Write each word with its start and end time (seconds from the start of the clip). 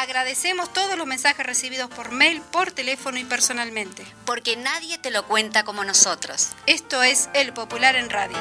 Agradecemos 0.00 0.72
todos 0.72 0.96
los 0.96 1.08
mensajes 1.08 1.44
recibidos 1.44 1.90
por 1.90 2.12
mail, 2.12 2.40
por 2.40 2.70
teléfono 2.70 3.18
y 3.18 3.24
personalmente. 3.24 4.06
Porque 4.24 4.56
nadie 4.56 4.96
te 4.96 5.10
lo 5.10 5.26
cuenta 5.26 5.64
como 5.64 5.82
nosotros. 5.82 6.50
Esto 6.66 7.02
es 7.02 7.28
El 7.34 7.52
Popular 7.52 7.96
en 7.96 8.08
Radio. 8.08 8.38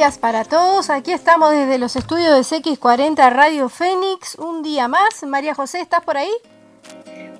Para 0.00 0.46
todos. 0.46 0.88
Aquí 0.88 1.12
estamos 1.12 1.50
desde 1.50 1.76
los 1.76 1.94
estudios 1.94 2.34
de 2.34 2.56
CX40 2.56 3.30
Radio 3.30 3.68
Fénix. 3.68 4.34
Un 4.36 4.62
día 4.62 4.88
más. 4.88 5.22
María 5.24 5.54
José, 5.54 5.82
¿estás 5.82 6.02
por 6.02 6.16
ahí? 6.16 6.32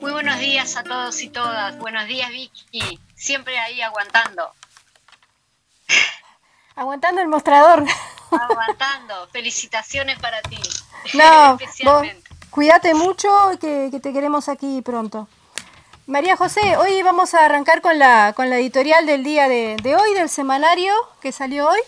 Muy 0.02 0.12
buenos 0.12 0.38
días 0.38 0.76
a 0.76 0.82
todos 0.82 1.22
y 1.22 1.30
todas. 1.30 1.78
Buenos 1.78 2.06
días, 2.06 2.28
Vicky. 2.28 3.00
Siempre 3.16 3.58
ahí 3.58 3.80
aguantando. 3.80 4.50
Aguantando 6.76 7.22
el 7.22 7.28
mostrador. 7.28 7.82
Aguantando. 8.30 9.26
Felicitaciones 9.32 10.18
para 10.18 10.42
ti. 10.42 10.58
No, 11.14 11.56
cuídate 12.50 12.92
mucho 12.92 13.30
que, 13.58 13.88
que 13.90 14.00
te 14.00 14.12
queremos 14.12 14.50
aquí 14.50 14.82
pronto. 14.82 15.28
María 16.06 16.36
José, 16.36 16.76
hoy 16.76 17.02
vamos 17.02 17.32
a 17.32 17.46
arrancar 17.46 17.80
con 17.80 17.98
la, 17.98 18.34
con 18.34 18.50
la 18.50 18.58
editorial 18.58 19.06
del 19.06 19.24
día 19.24 19.48
de, 19.48 19.78
de 19.82 19.96
hoy, 19.96 20.12
del 20.12 20.28
semanario 20.28 20.92
que 21.22 21.32
salió 21.32 21.66
hoy. 21.66 21.80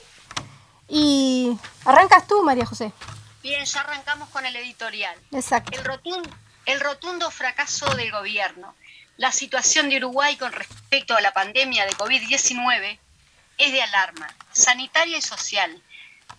Y 0.95 1.57
arrancas 1.87 2.27
tú, 2.27 2.43
María 2.43 2.67
José. 2.67 2.93
Bien, 3.43 3.65
ya 3.65 3.81
arrancamos 3.81 4.29
con 4.29 4.45
el 4.45 4.55
editorial. 4.57 5.17
Exacto. 5.31 5.71
El 5.73 5.87
rotundo, 5.87 6.29
el 6.67 6.81
rotundo 6.81 7.31
fracaso 7.31 7.87
del 7.95 8.13
gobierno. 8.13 8.75
La 9.17 9.33
situación 9.33 9.89
de 9.89 9.97
Uruguay 9.97 10.37
con 10.37 10.53
respecto 10.53 11.17
a 11.17 11.23
la 11.23 11.33
pandemia 11.33 11.87
de 11.87 11.93
COVID-19 11.93 12.99
es 13.57 13.73
de 13.73 13.83
alarma, 13.83 14.29
sanitaria 14.53 15.17
y 15.17 15.23
social. 15.23 15.83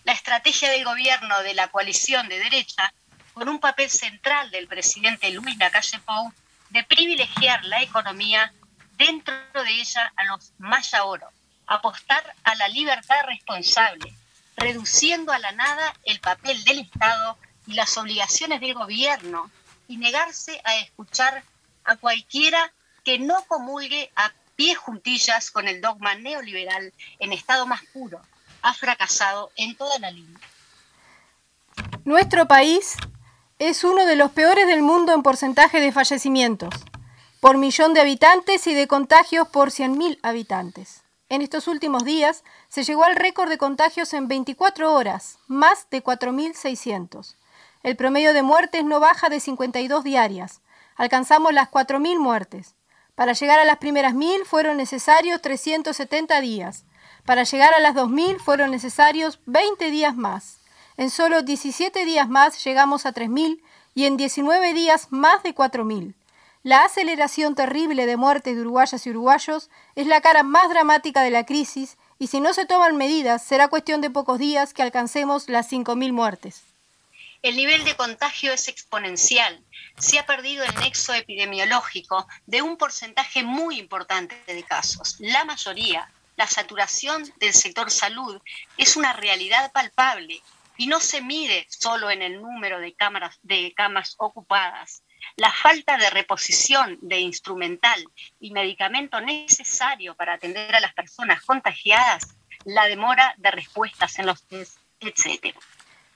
La 0.04 0.12
estrategia 0.12 0.70
del 0.70 0.84
gobierno 0.84 1.42
de 1.42 1.54
la 1.54 1.66
coalición 1.66 2.28
de 2.28 2.38
derecha, 2.38 2.94
con 3.32 3.48
un 3.48 3.58
papel 3.58 3.90
central 3.90 4.52
del 4.52 4.68
presidente 4.68 5.32
Luis 5.32 5.56
Lacalle 5.56 5.98
Pou, 5.98 6.32
de 6.70 6.84
privilegiar 6.84 7.64
la 7.64 7.82
economía 7.82 8.52
dentro 8.92 9.34
de 9.52 9.80
ella 9.80 10.12
a 10.14 10.22
los 10.26 10.52
más 10.58 10.94
oro, 10.94 11.28
apostar 11.66 12.36
a 12.44 12.54
la 12.54 12.68
libertad 12.68 13.24
responsable, 13.26 14.14
reduciendo 14.56 15.32
a 15.32 15.38
la 15.38 15.52
nada 15.52 15.94
el 16.04 16.20
papel 16.20 16.62
del 16.64 16.80
Estado 16.80 17.36
y 17.66 17.74
las 17.74 17.96
obligaciones 17.96 18.60
del 18.60 18.74
gobierno 18.74 19.50
y 19.88 19.96
negarse 19.96 20.60
a 20.64 20.76
escuchar 20.76 21.44
a 21.84 21.96
cualquiera 21.96 22.72
que 23.04 23.18
no 23.18 23.44
comulgue 23.46 24.10
a 24.16 24.32
pie 24.56 24.74
juntillas 24.74 25.50
con 25.50 25.68
el 25.68 25.80
dogma 25.80 26.14
neoliberal 26.14 26.92
en 27.18 27.32
estado 27.32 27.66
más 27.66 27.82
puro. 27.92 28.20
Ha 28.62 28.72
fracasado 28.72 29.50
en 29.56 29.76
toda 29.76 29.98
la 29.98 30.10
línea. 30.10 30.40
Nuestro 32.04 32.46
país 32.46 32.94
es 33.58 33.84
uno 33.84 34.06
de 34.06 34.16
los 34.16 34.30
peores 34.32 34.66
del 34.66 34.82
mundo 34.82 35.12
en 35.12 35.22
porcentaje 35.22 35.80
de 35.80 35.92
fallecimientos, 35.92 36.74
por 37.40 37.58
millón 37.58 37.94
de 37.94 38.00
habitantes 38.00 38.66
y 38.66 38.74
de 38.74 38.86
contagios 38.86 39.48
por 39.48 39.70
100.000 39.70 40.18
habitantes. 40.22 41.03
En 41.34 41.42
estos 41.42 41.66
últimos 41.66 42.04
días 42.04 42.44
se 42.68 42.84
llegó 42.84 43.02
al 43.02 43.16
récord 43.16 43.48
de 43.48 43.58
contagios 43.58 44.14
en 44.14 44.28
24 44.28 44.94
horas, 44.94 45.40
más 45.48 45.90
de 45.90 46.00
4.600. 46.00 47.34
El 47.82 47.96
promedio 47.96 48.32
de 48.32 48.44
muertes 48.44 48.84
no 48.84 49.00
baja 49.00 49.28
de 49.28 49.40
52 49.40 50.04
diarias. 50.04 50.60
Alcanzamos 50.94 51.52
las 51.52 51.72
4.000 51.72 52.20
muertes. 52.20 52.76
Para 53.16 53.32
llegar 53.32 53.58
a 53.58 53.64
las 53.64 53.78
primeras 53.78 54.14
1.000 54.14 54.44
fueron 54.44 54.76
necesarios 54.76 55.42
370 55.42 56.40
días. 56.40 56.84
Para 57.24 57.42
llegar 57.42 57.74
a 57.74 57.80
las 57.80 57.96
2.000 57.96 58.38
fueron 58.38 58.70
necesarios 58.70 59.40
20 59.46 59.90
días 59.90 60.14
más. 60.14 60.58
En 60.96 61.10
solo 61.10 61.42
17 61.42 62.04
días 62.04 62.28
más 62.28 62.64
llegamos 62.64 63.06
a 63.06 63.12
3.000 63.12 63.60
y 63.96 64.04
en 64.04 64.16
19 64.16 64.72
días 64.72 65.08
más 65.10 65.42
de 65.42 65.52
4.000. 65.52 66.14
La 66.64 66.82
aceleración 66.82 67.54
terrible 67.54 68.06
de 68.06 68.16
muertes 68.16 68.56
de 68.56 68.62
uruguayas 68.62 69.06
y 69.06 69.10
uruguayos 69.10 69.68
es 69.96 70.06
la 70.06 70.22
cara 70.22 70.42
más 70.42 70.70
dramática 70.70 71.22
de 71.22 71.28
la 71.28 71.44
crisis 71.44 71.98
y 72.18 72.28
si 72.28 72.40
no 72.40 72.54
se 72.54 72.64
toman 72.64 72.96
medidas 72.96 73.44
será 73.44 73.68
cuestión 73.68 74.00
de 74.00 74.08
pocos 74.08 74.38
días 74.38 74.72
que 74.72 74.82
alcancemos 74.82 75.50
las 75.50 75.70
5.000 75.70 76.12
muertes. 76.12 76.62
El 77.42 77.56
nivel 77.56 77.84
de 77.84 77.94
contagio 77.96 78.54
es 78.54 78.68
exponencial. 78.68 79.62
Se 79.98 80.18
ha 80.18 80.24
perdido 80.24 80.64
el 80.64 80.74
nexo 80.76 81.12
epidemiológico 81.12 82.26
de 82.46 82.62
un 82.62 82.78
porcentaje 82.78 83.42
muy 83.42 83.78
importante 83.78 84.34
de 84.46 84.62
casos. 84.62 85.16
La 85.18 85.44
mayoría, 85.44 86.10
la 86.36 86.46
saturación 86.46 87.30
del 87.40 87.52
sector 87.52 87.90
salud 87.90 88.40
es 88.78 88.96
una 88.96 89.12
realidad 89.12 89.70
palpable 89.72 90.40
y 90.76 90.86
no 90.86 91.00
se 91.00 91.20
mide 91.20 91.66
solo 91.68 92.10
en 92.10 92.22
el 92.22 92.40
número 92.40 92.80
de, 92.80 92.94
cámaras, 92.94 93.38
de 93.42 93.72
camas 93.76 94.14
ocupadas, 94.18 95.02
la 95.36 95.52
falta 95.52 95.96
de 95.96 96.10
reposición 96.10 96.98
de 97.00 97.20
instrumental 97.20 98.04
y 98.40 98.50
medicamento 98.52 99.20
necesario 99.20 100.14
para 100.14 100.34
atender 100.34 100.74
a 100.74 100.80
las 100.80 100.94
personas 100.94 101.42
contagiadas, 101.42 102.36
la 102.64 102.86
demora 102.86 103.34
de 103.38 103.50
respuestas 103.50 104.18
en 104.18 104.26
los 104.26 104.42
test, 104.46 104.78
etc. 105.00 105.54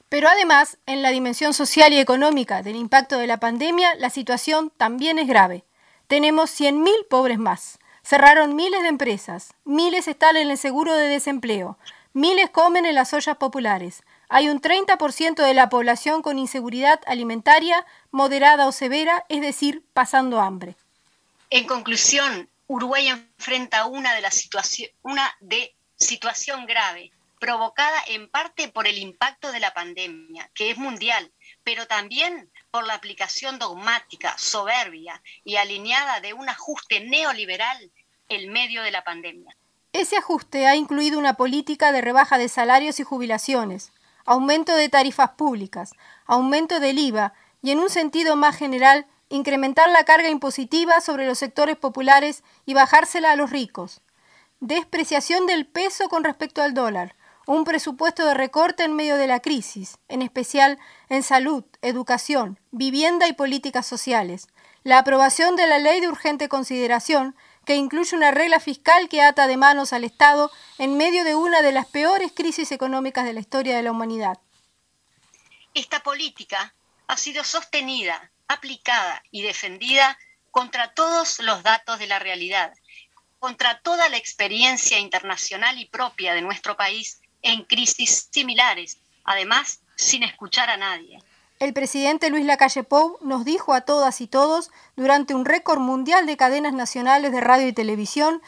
Pero 0.09 0.29
además, 0.29 0.79
en 0.87 1.03
la 1.03 1.11
dimensión 1.11 1.53
social 1.53 1.93
y 1.93 1.99
económica 1.99 2.63
del 2.63 2.77
impacto 2.77 3.19
de 3.19 3.27
la 3.27 3.41
pandemia, 3.41 3.95
la 3.97 4.11
situación 4.11 4.71
también 4.77 5.19
es 5.19 5.27
grave. 5.27 5.65
Tenemos 6.07 6.59
100.000 6.59 7.09
pobres 7.09 7.39
más. 7.39 7.79
Cerraron 8.03 8.57
miles 8.57 8.81
de 8.81 8.89
empresas, 8.89 9.53
miles 9.65 10.09
están 10.09 10.39
en 10.39 10.51
el 10.51 10.57
seguro 10.57 10.95
de 10.95 11.09
desempleo, 11.09 11.77
miles 12.15 12.49
comen 12.49 12.87
en 12.87 12.95
las 12.95 13.13
ollas 13.13 13.37
populares, 13.37 14.03
hay 14.29 14.49
un 14.49 14.61
30% 14.61 15.43
de 15.43 15.55
la 15.55 15.69
población 15.69 16.23
con 16.23 16.39
inseguridad 16.39 17.01
alimentaria 17.07 17.85
moderada 18.11 18.67
o 18.67 18.73
severa, 18.73 19.25
es 19.29 19.41
decir, 19.41 19.83
pasando 19.95 20.41
hambre. 20.41 20.77
En 21.51 21.67
conclusión, 21.67 22.49
Uruguay 22.67 23.09
enfrenta 23.09 23.87
una 23.87 24.15
de 24.15 24.21
la 24.21 24.31
una 25.03 25.35
de 25.41 25.75
situación 25.97 26.67
grave, 26.67 27.11
provocada 27.41 27.99
en 28.09 28.29
parte 28.29 28.69
por 28.69 28.87
el 28.87 28.99
impacto 28.99 29.51
de 29.53 29.61
la 29.61 29.73
pandemia, 29.73 30.51
que 30.55 30.71
es 30.71 30.77
mundial, 30.77 31.31
pero 31.65 31.87
también 31.87 32.51
por 32.71 32.87
la 32.87 32.95
aplicación 32.95 33.59
dogmática, 33.59 34.37
soberbia 34.37 35.23
y 35.45 35.57
alineada 35.57 36.21
de 36.21 36.35
un 36.35 36.49
ajuste 36.49 37.01
neoliberal 37.01 37.91
en 38.29 38.53
medio 38.53 38.83
de 38.83 38.91
la 38.91 39.05
pandemia. 39.05 39.57
Ese 39.93 40.17
ajuste 40.17 40.67
ha 40.67 40.77
incluido 40.77 41.19
una 41.19 41.35
política 41.35 41.93
de 41.93 42.03
rebaja 42.03 42.37
de 42.37 42.49
salarios 42.49 43.01
y 43.01 43.05
jubilaciones, 43.05 43.91
aumento 44.29 44.77
de 44.77 44.91
tarifas 44.91 45.31
públicas, 45.31 45.93
aumento 46.27 46.81
del 46.81 46.99
IVA 46.99 47.33
y, 47.63 47.71
en 47.71 47.79
un 47.79 47.89
sentido 47.89 48.37
más 48.37 48.57
general, 48.57 49.07
incrementar 49.31 49.89
la 49.89 50.05
carga 50.05 50.29
impositiva 50.29 51.01
sobre 51.01 51.27
los 51.27 51.39
sectores 51.39 51.77
populares 51.77 52.45
y 52.67 52.75
bajársela 52.75 53.33
a 53.33 53.37
los 53.37 53.51
ricos. 53.51 54.03
Despreciación 54.61 55.47
del 55.47 55.67
peso 55.67 56.11
con 56.11 56.25
respecto 56.25 56.61
al 56.61 56.75
dólar, 56.75 57.17
un 57.47 57.65
presupuesto 57.65 58.27
de 58.27 58.35
recorte 58.35 58.85
en 58.85 58.93
medio 58.93 59.17
de 59.17 59.29
la 59.29 59.41
crisis, 59.41 59.97
en 60.09 60.21
especial 60.21 60.79
en 61.09 61.23
salud, 61.23 61.65
educación, 61.81 62.61
vivienda 62.71 63.29
y 63.29 63.33
políticas 63.33 63.87
sociales, 63.87 64.49
la 64.85 64.99
aprobación 64.99 65.57
de 65.57 65.67
la 65.67 65.79
ley 65.79 66.01
de 66.01 66.09
urgente 66.09 66.51
consideración 66.51 67.35
que 67.69 67.77
incluye 67.77 68.17
una 68.17 68.31
regla 68.31 68.61
fiscal 68.61 69.11
que 69.11 69.21
ata 69.21 69.47
de 69.47 69.59
manos 69.59 69.93
al 69.93 70.03
Estado 70.03 70.51
en 70.79 70.97
medio 70.97 71.23
de 71.23 71.35
una 71.35 71.61
de 71.61 71.71
las 71.71 71.85
peores 71.85 72.33
crisis 72.35 72.73
económicas 72.73 73.27
de 73.27 73.35
la 73.35 73.41
historia 73.41 73.77
de 73.77 73.83
la 73.83 73.91
humanidad. 73.91 74.39
Esta 75.75 76.03
política 76.03 76.73
ha 77.09 77.17
sido 77.19 77.45
sostenida, 77.45 78.31
aplicada 78.49 79.23
y 79.31 79.43
defendida 79.43 80.19
contra 80.51 80.95
todos 80.95 81.41
los 81.41 81.63
datos 81.63 81.99
de 81.99 82.07
la 82.07 82.19
realidad, 82.19 82.73
contra 83.39 83.79
toda 83.81 84.09
la 84.09 84.17
experiencia 84.17 84.99
internacional 84.99 85.77
y 85.79 85.85
propia 85.85 86.33
de 86.33 86.41
nuestro 86.41 86.75
país 86.75 87.21
en 87.43 87.65
crisis 87.65 88.31
similares, 88.33 88.97
además 89.25 89.81
sin 89.95 90.23
escuchar 90.23 90.71
a 90.71 90.79
nadie. 90.79 91.19
El 91.59 91.73
presidente 91.73 92.31
Luis 92.31 92.47
Lacalle 92.47 92.85
Pou 92.85 93.19
nos 93.21 93.45
dijo 93.45 93.75
a 93.75 93.81
todas 93.81 94.21
y 94.21 94.29
todos 94.29 94.71
durante 94.95 95.35
un 95.35 95.45
récord 95.45 95.81
mundial 95.81 96.25
de 96.25 96.37
cadenas 96.37 96.73
nacionales 96.73 97.33
de 97.33 97.41
radio 97.41 97.67
y 97.67 97.73
televisión 97.73 98.41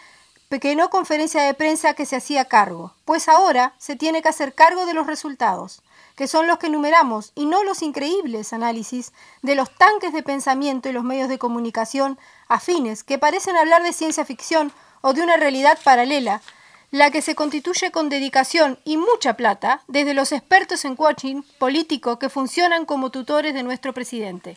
pequeño 0.49 0.91
conferencia 0.91 1.43
de 1.43 1.55
prensa 1.55 1.95
que 1.95 2.07
se 2.07 2.15
hacía 2.15 2.45
cargo, 2.45 2.95
pues 3.05 3.29
ahora 3.29 3.75
se 3.79 3.97
tiene 3.97 4.23
que 4.23 4.29
hacer 4.29 4.55
cargo 4.55 4.87
de 4.87 4.95
los 4.95 5.09
resultados, 5.09 5.83
que 6.15 6.29
son 6.29 6.47
los 6.47 6.59
que 6.59 6.69
enumeramos, 6.69 7.33
y 7.35 7.47
no 7.47 7.65
los 7.65 7.83
increíbles 7.83 8.53
análisis 8.53 9.13
de 9.43 9.57
los 9.57 9.75
tanques 9.75 10.13
de 10.13 10.23
pensamiento 10.23 10.89
y 10.89 10.93
los 10.93 11.03
medios 11.03 11.29
de 11.29 11.39
comunicación 11.39 12.17
afines 12.47 13.03
que 13.03 13.19
parecen 13.19 13.57
hablar 13.57 13.83
de 13.83 13.93
ciencia 13.93 14.25
ficción 14.25 14.73
o 15.01 15.15
de 15.15 15.23
una 15.23 15.37
realidad 15.37 15.79
paralela, 15.83 16.43
la 16.91 17.11
que 17.11 17.23
se 17.23 17.35
constituye 17.35 17.91
con 17.91 18.09
dedicación 18.09 18.79
y 18.85 18.97
mucha 18.97 19.37
plata 19.37 19.83
desde 19.87 20.15
los 20.15 20.33
expertos 20.33 20.85
en 20.85 20.97
coaching 20.97 21.43
político 21.59 22.19
que 22.19 22.29
funcionan 22.29 22.85
como 22.85 23.11
tutores 23.11 23.55
de 23.55 23.63
nuestro 23.63 23.95
presidente. 23.95 24.57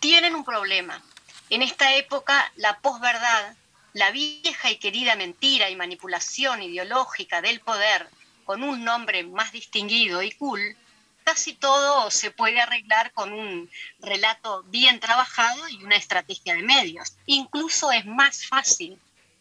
Tienen 0.00 0.34
un 0.34 0.44
problema. 0.44 1.02
En 1.50 1.62
esta 1.62 1.94
época, 1.94 2.50
la 2.56 2.78
posverdad, 2.78 3.54
la 3.92 4.10
vieja 4.10 4.70
y 4.70 4.76
querida 4.76 5.16
mentira 5.16 5.68
y 5.68 5.76
manipulación 5.76 6.62
ideológica 6.62 7.42
del 7.42 7.60
poder, 7.60 8.08
con 8.44 8.62
un 8.62 8.84
nombre 8.84 9.24
más 9.24 9.52
distinguido 9.52 10.22
y 10.22 10.32
cool, 10.32 10.76
casi 11.24 11.54
todo 11.54 12.10
se 12.10 12.30
puede 12.30 12.60
arreglar 12.60 13.12
con 13.12 13.32
un 13.32 13.70
relato 14.00 14.62
bien 14.64 15.00
trabajado 15.00 15.68
y 15.68 15.82
una 15.82 15.96
estrategia 15.96 16.54
de 16.54 16.62
medios. 16.62 17.16
Incluso 17.26 17.92
es 17.92 18.06
más 18.06 18.46
fácil, 18.46 18.98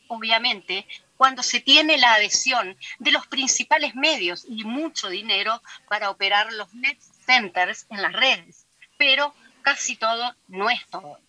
obviamente, 0.07 0.85
cuando 1.17 1.43
se 1.43 1.59
tiene 1.59 1.97
la 1.97 2.13
adhesión 2.13 2.77
de 2.99 3.11
los 3.11 3.27
principales 3.27 3.95
medios 3.95 4.45
y 4.47 4.63
mucho 4.63 5.09
dinero 5.09 5.61
para 5.87 6.09
operar 6.09 6.51
los 6.53 6.73
net 6.73 6.97
centers 7.25 7.85
en 7.89 8.01
las 8.01 8.13
redes. 8.13 8.65
Pero 8.97 9.33
casi 9.61 9.95
todo 9.95 10.35
no 10.47 10.69
es 10.69 10.85
todo. 10.87 11.19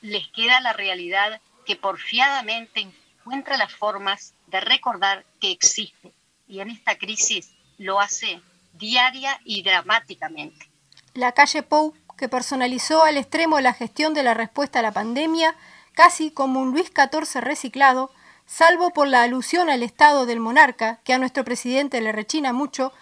Les 0.00 0.28
queda 0.28 0.60
la 0.60 0.72
realidad 0.72 1.40
que 1.66 1.76
porfiadamente 1.76 2.80
encuentra 2.80 3.56
las 3.56 3.72
formas 3.72 4.34
de 4.46 4.60
recordar 4.60 5.24
que 5.40 5.50
existe 5.50 6.12
y 6.48 6.60
en 6.60 6.70
esta 6.70 6.96
crisis 6.98 7.52
lo 7.78 8.00
hace 8.00 8.42
diaria 8.72 9.40
y 9.44 9.62
dramáticamente. 9.62 10.68
La 11.14 11.32
calle 11.32 11.62
Pou, 11.62 11.94
que 12.16 12.28
personalizó 12.28 13.04
al 13.04 13.16
extremo 13.16 13.60
la 13.60 13.72
gestión 13.72 14.14
de 14.14 14.22
la 14.22 14.34
respuesta 14.34 14.80
a 14.80 14.82
la 14.82 14.92
pandemia, 14.92 15.54
casi 15.92 16.30
como 16.30 16.60
un 16.60 16.70
Luis 16.70 16.90
XIV 16.94 17.40
reciclado, 17.40 18.10
salvo 18.50 18.90
por 18.90 19.06
la 19.06 19.22
alusión 19.22 19.70
al 19.70 19.82
estado 19.82 20.26
del 20.26 20.40
monarca, 20.40 21.00
que 21.04 21.12
a 21.12 21.18
nuestro 21.18 21.44
presidente 21.44 22.00
le 22.00 22.12
rechina 22.12 22.52
mucho, 22.52 22.92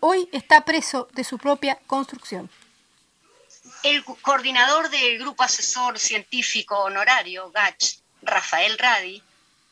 hoy 0.00 0.28
está 0.32 0.64
preso 0.64 1.08
de 1.12 1.24
su 1.24 1.38
propia 1.38 1.78
construcción. 1.86 2.48
El 3.82 4.04
coordinador 4.04 4.88
del 4.90 5.18
Grupo 5.18 5.42
Asesor 5.42 5.98
Científico 5.98 6.78
Honorario, 6.78 7.50
GACH, 7.50 7.98
Rafael 8.22 8.78
Radi, 8.78 9.22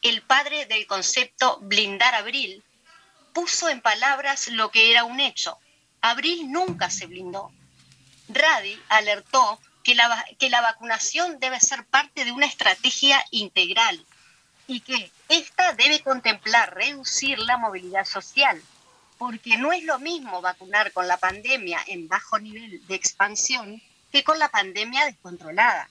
el 0.03 0.21
padre 0.23 0.67
del 0.67 0.87
concepto 0.87 1.59
blindar 1.63 2.15
Abril, 2.15 2.63
puso 3.33 3.69
en 3.69 3.81
palabras 3.81 4.49
lo 4.49 4.71
que 4.71 4.91
era 4.91 5.05
un 5.05 5.21
hecho. 5.21 5.59
Abril 6.01 6.51
nunca 6.51 6.91
se 6.91 7.07
blindó. 7.07 7.51
Radi 8.29 8.81
alertó 8.89 9.61
que 9.83 9.95
la, 9.95 10.25
que 10.39 10.51
la 10.51 10.61
vacunación 10.61 11.39
debe 11.39 11.61
ser 11.61 11.87
parte 11.87 12.25
de 12.25 12.33
una 12.33 12.47
estrategia 12.47 13.25
integral 13.31 14.05
y 14.67 14.81
que 14.81 15.11
esta 15.29 15.73
debe 15.75 16.01
contemplar 16.01 16.75
reducir 16.75 17.39
la 17.39 17.57
movilidad 17.57 18.05
social, 18.05 18.61
porque 19.19 19.57
no 19.57 19.73
es 19.73 19.85
lo 19.85 19.99
mismo 19.99 20.41
vacunar 20.41 20.93
con 20.93 21.07
la 21.09 21.17
pandemia 21.17 21.81
en 21.87 22.09
bajo 22.09 22.39
nivel 22.39 22.87
de 22.87 22.95
expansión 22.95 23.83
que 24.13 24.25
con 24.25 24.39
la 24.39 24.49
pandemia 24.49 25.07
descontrolada. 25.07 25.89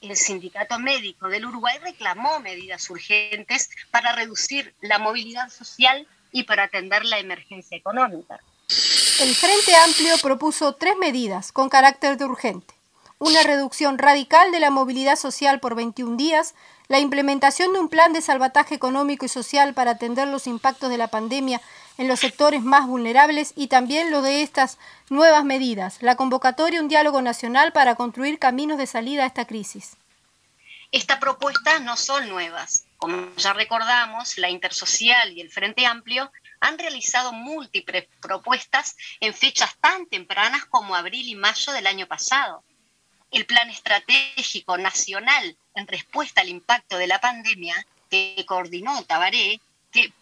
El 0.00 0.16
Sindicato 0.16 0.78
Médico 0.78 1.28
del 1.28 1.46
Uruguay 1.46 1.78
reclamó 1.82 2.38
medidas 2.40 2.88
urgentes 2.90 3.70
para 3.90 4.12
reducir 4.12 4.74
la 4.80 4.98
movilidad 4.98 5.48
social 5.50 6.06
y 6.32 6.44
para 6.44 6.64
atender 6.64 7.04
la 7.04 7.18
emergencia 7.18 7.76
económica. 7.76 8.40
El 9.20 9.34
Frente 9.34 9.74
Amplio 9.74 10.18
propuso 10.18 10.74
tres 10.74 10.94
medidas 10.98 11.50
con 11.50 11.68
carácter 11.68 12.18
de 12.18 12.26
urgente. 12.26 12.75
Una 13.18 13.42
reducción 13.42 13.96
radical 13.96 14.52
de 14.52 14.60
la 14.60 14.70
movilidad 14.70 15.16
social 15.16 15.58
por 15.58 15.74
21 15.74 16.18
días, 16.18 16.54
la 16.88 16.98
implementación 16.98 17.72
de 17.72 17.78
un 17.80 17.88
plan 17.88 18.12
de 18.12 18.20
salvataje 18.20 18.74
económico 18.74 19.24
y 19.24 19.30
social 19.30 19.72
para 19.72 19.92
atender 19.92 20.28
los 20.28 20.46
impactos 20.46 20.90
de 20.90 20.98
la 20.98 21.08
pandemia 21.08 21.62
en 21.96 22.08
los 22.08 22.20
sectores 22.20 22.62
más 22.62 22.86
vulnerables 22.86 23.54
y 23.56 23.68
también 23.68 24.10
lo 24.10 24.20
de 24.20 24.42
estas 24.42 24.76
nuevas 25.08 25.46
medidas, 25.46 26.02
la 26.02 26.16
convocatoria 26.16 26.78
a 26.78 26.82
un 26.82 26.88
diálogo 26.88 27.22
nacional 27.22 27.72
para 27.72 27.94
construir 27.94 28.38
caminos 28.38 28.76
de 28.76 28.86
salida 28.86 29.22
a 29.22 29.28
esta 29.28 29.46
crisis. 29.46 29.96
Estas 30.92 31.18
propuestas 31.18 31.80
no 31.80 31.96
son 31.96 32.28
nuevas. 32.28 32.84
Como 32.98 33.34
ya 33.36 33.54
recordamos, 33.54 34.36
la 34.36 34.50
Intersocial 34.50 35.32
y 35.32 35.40
el 35.40 35.50
Frente 35.50 35.86
Amplio 35.86 36.30
han 36.60 36.78
realizado 36.78 37.32
múltiples 37.32 38.08
propuestas 38.20 38.94
en 39.20 39.32
fechas 39.32 39.74
tan 39.80 40.04
tempranas 40.04 40.66
como 40.66 40.94
abril 40.94 41.26
y 41.26 41.34
mayo 41.34 41.72
del 41.72 41.86
año 41.86 42.06
pasado 42.06 42.62
el 43.30 43.46
Plan 43.46 43.68
Estratégico 43.70 44.78
Nacional 44.78 45.56
en 45.74 45.86
respuesta 45.86 46.40
al 46.40 46.48
impacto 46.48 46.96
de 46.96 47.06
la 47.06 47.20
pandemia 47.20 47.74
que 48.10 48.44
coordinó 48.46 49.02
Tabaré, 49.04 49.60
que, 49.90 50.12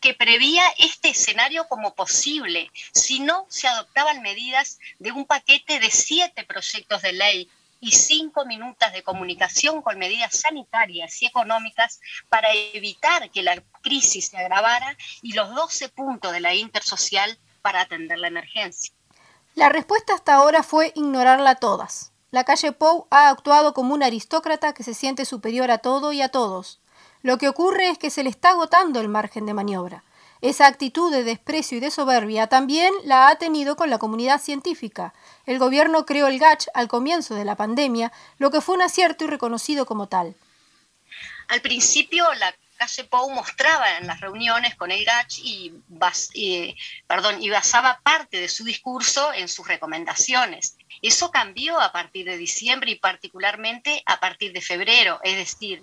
que, 0.00 0.14
prevía 0.14 0.62
este 0.78 1.10
escenario 1.10 1.66
como 1.68 1.94
posible 1.94 2.70
si 2.92 3.20
no 3.20 3.46
se 3.48 3.66
adoptaban 3.66 4.22
medidas 4.22 4.78
de 4.98 5.12
un 5.12 5.24
paquete 5.24 5.80
de 5.80 5.90
siete 5.90 6.44
proyectos 6.44 7.02
de 7.02 7.12
ley 7.12 7.50
y 7.80 7.92
cinco 7.92 8.46
minutos 8.46 8.92
de 8.92 9.02
comunicación 9.02 9.82
con 9.82 9.98
medidas 9.98 10.38
sanitarias 10.38 11.20
y 11.20 11.26
económicas 11.26 12.00
para 12.28 12.48
evitar 12.72 13.30
que 13.30 13.42
la 13.42 13.62
crisis 13.82 14.28
se 14.28 14.38
agravara 14.38 14.96
y 15.20 15.32
los 15.32 15.54
12 15.54 15.90
puntos 15.90 16.32
de 16.32 16.40
la 16.40 16.54
intersocial 16.54 17.36
para 17.60 17.82
atender 17.82 18.18
la 18.18 18.28
emergencia. 18.28 18.94
La 19.54 19.68
respuesta 19.68 20.14
hasta 20.14 20.34
ahora 20.34 20.62
fue 20.62 20.92
ignorarla 20.94 21.56
todas 21.56 22.13
la 22.34 22.42
calle 22.42 22.72
Pou 22.72 23.06
ha 23.10 23.28
actuado 23.28 23.74
como 23.74 23.94
un 23.94 24.02
aristócrata 24.02 24.74
que 24.74 24.82
se 24.82 24.92
siente 24.92 25.24
superior 25.24 25.70
a 25.70 25.78
todo 25.78 26.12
y 26.12 26.20
a 26.20 26.30
todos. 26.30 26.80
Lo 27.22 27.38
que 27.38 27.48
ocurre 27.48 27.90
es 27.90 27.96
que 27.96 28.10
se 28.10 28.24
le 28.24 28.28
está 28.28 28.50
agotando 28.50 29.00
el 29.00 29.08
margen 29.08 29.46
de 29.46 29.54
maniobra. 29.54 30.02
Esa 30.40 30.66
actitud 30.66 31.12
de 31.12 31.22
desprecio 31.22 31.78
y 31.78 31.80
de 31.80 31.92
soberbia 31.92 32.48
también 32.48 32.92
la 33.04 33.28
ha 33.28 33.36
tenido 33.36 33.76
con 33.76 33.88
la 33.88 33.98
comunidad 33.98 34.40
científica. 34.40 35.14
El 35.46 35.60
gobierno 35.60 36.06
creó 36.06 36.26
el 36.26 36.40
GACH 36.40 36.66
al 36.74 36.88
comienzo 36.88 37.36
de 37.36 37.44
la 37.44 37.54
pandemia, 37.54 38.12
lo 38.38 38.50
que 38.50 38.60
fue 38.60 38.74
un 38.74 38.82
acierto 38.82 39.22
y 39.22 39.28
reconocido 39.28 39.86
como 39.86 40.08
tal. 40.08 40.34
Al 41.46 41.60
principio 41.60 42.24
la 42.34 42.52
calle 42.76 43.04
Pou 43.04 43.30
mostraba 43.30 43.98
en 43.98 44.06
las 44.06 44.20
reuniones 44.20 44.74
con 44.74 44.90
el 44.90 45.04
GACH 45.04 45.38
y, 45.42 46.76
perdón, 47.06 47.42
y 47.42 47.50
basaba 47.50 48.00
parte 48.02 48.40
de 48.40 48.48
su 48.48 48.64
discurso 48.64 49.32
en 49.32 49.48
sus 49.48 49.66
recomendaciones. 49.66 50.76
Eso 51.02 51.30
cambió 51.30 51.80
a 51.80 51.92
partir 51.92 52.26
de 52.26 52.36
diciembre 52.36 52.90
y 52.90 52.96
particularmente 52.96 54.02
a 54.06 54.20
partir 54.20 54.52
de 54.52 54.60
febrero, 54.60 55.20
es 55.22 55.36
decir, 55.36 55.82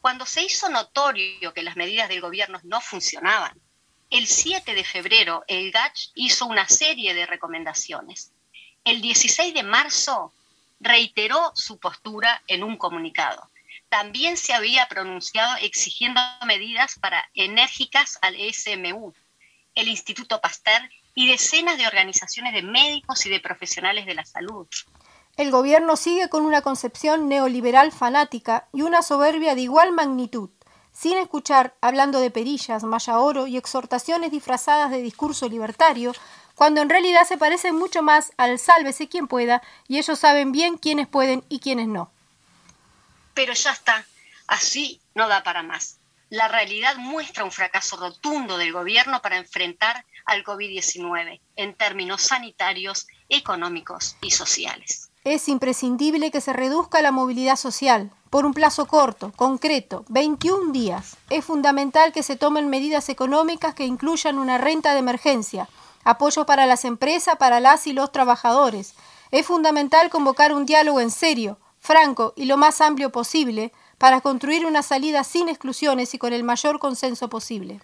cuando 0.00 0.24
se 0.26 0.42
hizo 0.42 0.68
notorio 0.68 1.52
que 1.52 1.62
las 1.62 1.76
medidas 1.76 2.08
del 2.08 2.20
gobierno 2.20 2.60
no 2.64 2.80
funcionaban. 2.80 3.60
El 4.08 4.26
7 4.26 4.74
de 4.74 4.84
febrero 4.84 5.44
el 5.46 5.70
GACH 5.70 6.10
hizo 6.14 6.46
una 6.46 6.68
serie 6.68 7.14
de 7.14 7.26
recomendaciones. 7.26 8.32
El 8.84 9.02
16 9.02 9.54
de 9.54 9.62
marzo 9.62 10.32
reiteró 10.80 11.52
su 11.54 11.78
postura 11.78 12.42
en 12.46 12.64
un 12.64 12.76
comunicado. 12.76 13.49
También 13.90 14.36
se 14.36 14.54
había 14.54 14.86
pronunciado 14.86 15.56
exigiendo 15.60 16.20
medidas 16.46 16.96
para 17.00 17.28
enérgicas 17.34 18.18
al 18.22 18.36
SMU, 18.36 19.12
el 19.74 19.88
Instituto 19.88 20.40
Pasteur 20.40 20.80
y 21.16 21.28
decenas 21.28 21.76
de 21.76 21.88
organizaciones 21.88 22.54
de 22.54 22.62
médicos 22.62 23.26
y 23.26 23.30
de 23.30 23.40
profesionales 23.40 24.06
de 24.06 24.14
la 24.14 24.24
salud. 24.24 24.68
El 25.36 25.50
gobierno 25.50 25.96
sigue 25.96 26.28
con 26.28 26.46
una 26.46 26.62
concepción 26.62 27.28
neoliberal 27.28 27.90
fanática 27.90 28.68
y 28.72 28.82
una 28.82 29.02
soberbia 29.02 29.56
de 29.56 29.62
igual 29.62 29.90
magnitud, 29.90 30.50
sin 30.92 31.18
escuchar 31.18 31.74
hablando 31.80 32.20
de 32.20 32.30
perillas, 32.30 32.84
malla 32.84 33.18
oro 33.18 33.48
y 33.48 33.56
exhortaciones 33.56 34.30
disfrazadas 34.30 34.92
de 34.92 35.02
discurso 35.02 35.48
libertario, 35.48 36.12
cuando 36.54 36.80
en 36.80 36.90
realidad 36.90 37.26
se 37.26 37.38
parecen 37.38 37.74
mucho 37.74 38.02
más 38.02 38.32
al 38.36 38.60
sálvese 38.60 39.08
quien 39.08 39.26
pueda 39.26 39.62
y 39.88 39.98
ellos 39.98 40.18
saben 40.18 40.52
bien 40.52 40.78
quiénes 40.78 41.08
pueden 41.08 41.42
y 41.48 41.58
quiénes 41.58 41.88
no. 41.88 42.12
Pero 43.34 43.52
ya 43.54 43.72
está, 43.72 44.04
Así 44.50 45.00
no 45.14 45.28
da 45.28 45.44
para 45.44 45.62
más. 45.62 45.98
La 46.28 46.48
realidad 46.48 46.96
muestra 46.96 47.44
un 47.44 47.52
fracaso 47.52 47.96
rotundo 47.96 48.58
del 48.58 48.72
gobierno 48.72 49.22
para 49.22 49.36
enfrentar 49.36 50.04
al 50.24 50.42
COVID-19 50.42 51.40
en 51.54 51.74
términos 51.74 52.22
sanitarios, 52.22 53.06
económicos 53.28 54.16
y 54.20 54.32
sociales. 54.32 55.10
Es 55.22 55.48
imprescindible 55.48 56.32
que 56.32 56.40
se 56.40 56.52
reduzca 56.52 57.00
la 57.00 57.12
movilidad 57.12 57.54
social 57.54 58.10
por 58.28 58.44
un 58.44 58.52
plazo 58.52 58.86
corto, 58.86 59.32
concreto, 59.36 60.04
21 60.08 60.72
días. 60.72 61.16
Es 61.28 61.44
fundamental 61.44 62.12
que 62.12 62.24
se 62.24 62.34
tomen 62.34 62.68
medidas 62.68 63.08
económicas 63.08 63.76
que 63.76 63.84
incluyan 63.84 64.36
una 64.36 64.58
renta 64.58 64.94
de 64.94 64.98
emergencia, 64.98 65.68
apoyo 66.02 66.44
para 66.44 66.66
las 66.66 66.84
empresas, 66.84 67.36
para 67.36 67.60
las 67.60 67.86
y 67.86 67.92
los 67.92 68.10
trabajadores. 68.10 68.94
Es 69.30 69.46
fundamental 69.46 70.10
convocar 70.10 70.52
un 70.52 70.66
diálogo 70.66 71.00
en 71.00 71.12
serio, 71.12 71.60
franco 71.90 72.34
y 72.36 72.44
lo 72.44 72.56
más 72.56 72.80
amplio 72.80 73.10
posible 73.10 73.72
para 73.98 74.20
construir 74.20 74.64
una 74.64 74.84
salida 74.84 75.24
sin 75.24 75.48
exclusiones 75.48 76.14
y 76.14 76.18
con 76.18 76.32
el 76.32 76.44
mayor 76.44 76.78
consenso 76.78 77.28
posible. 77.28 77.80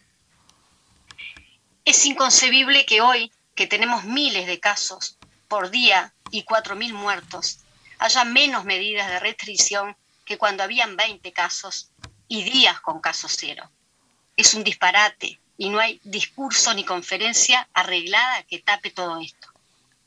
Es 1.84 2.06
inconcebible 2.06 2.86
que 2.86 3.00
hoy, 3.00 3.32
que 3.56 3.66
tenemos 3.66 4.04
miles 4.04 4.46
de 4.46 4.60
casos 4.60 5.18
por 5.48 5.70
día 5.70 6.14
y 6.30 6.44
4.000 6.44 6.92
muertos, 6.92 7.58
haya 7.98 8.25
menos 8.25 8.64
medidas 8.64 9.08
de 9.08 9.18
restricción 9.18 9.96
que 10.25 10.38
cuando 10.38 10.62
habían 10.62 10.96
20 10.96 11.32
casos 11.32 11.90
y 12.28 12.44
días 12.44 12.80
con 12.80 13.00
casos 13.00 13.34
cero. 13.36 13.68
Es 14.36 14.54
un 14.54 14.62
disparate 14.62 15.40
y 15.58 15.68
no 15.68 15.80
hay 15.80 16.00
discurso 16.04 16.72
ni 16.75 16.84
conferencia 16.84 17.68
arreglada 17.75 18.44
que 18.44 18.60
tape 18.60 18.92
todo 18.92 19.18
esto. 19.20 19.48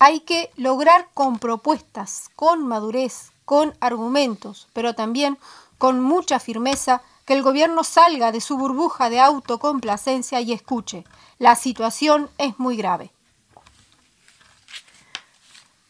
Hay 0.02 0.22
que 0.22 0.52
lograr 0.56 1.10
con 1.14 1.40
propuestas, 1.40 2.30
con 2.38 2.66
madurez, 2.66 3.32
con 3.50 3.76
argumentos, 3.80 4.68
pero 4.74 4.94
también 4.94 5.40
con 5.80 6.00
mucha 6.02 6.40
firmeza 6.40 7.02
que 7.26 7.34
el 7.34 7.42
gobierno 7.42 7.84
salga 7.84 8.32
de 8.32 8.42
su 8.42 8.60
burbuja 8.60 9.10
de 9.10 9.20
autocomplacencia 9.20 10.40
y 10.40 10.54
escuche. 10.54 11.04
La 11.40 11.56
situación 11.56 12.30
es 12.38 12.60
muy 12.60 12.78
grave. 12.78 13.10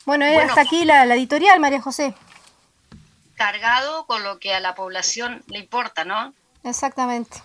Bueno, 0.05 0.23
hasta 0.41 0.61
aquí 0.61 0.85
la, 0.85 1.03
editorial, 1.13 1.59
María 1.59 1.81
José. 1.81 2.15
Cargado 3.35 4.05
con 4.05 4.23
lo 4.23 4.39
que 4.39 4.53
a 4.53 4.61
la 4.61 4.73
población 4.73 5.43
le 5.47 5.59
importa, 5.59 6.05
¿no? 6.05 6.33
Exactamente. 6.63 7.43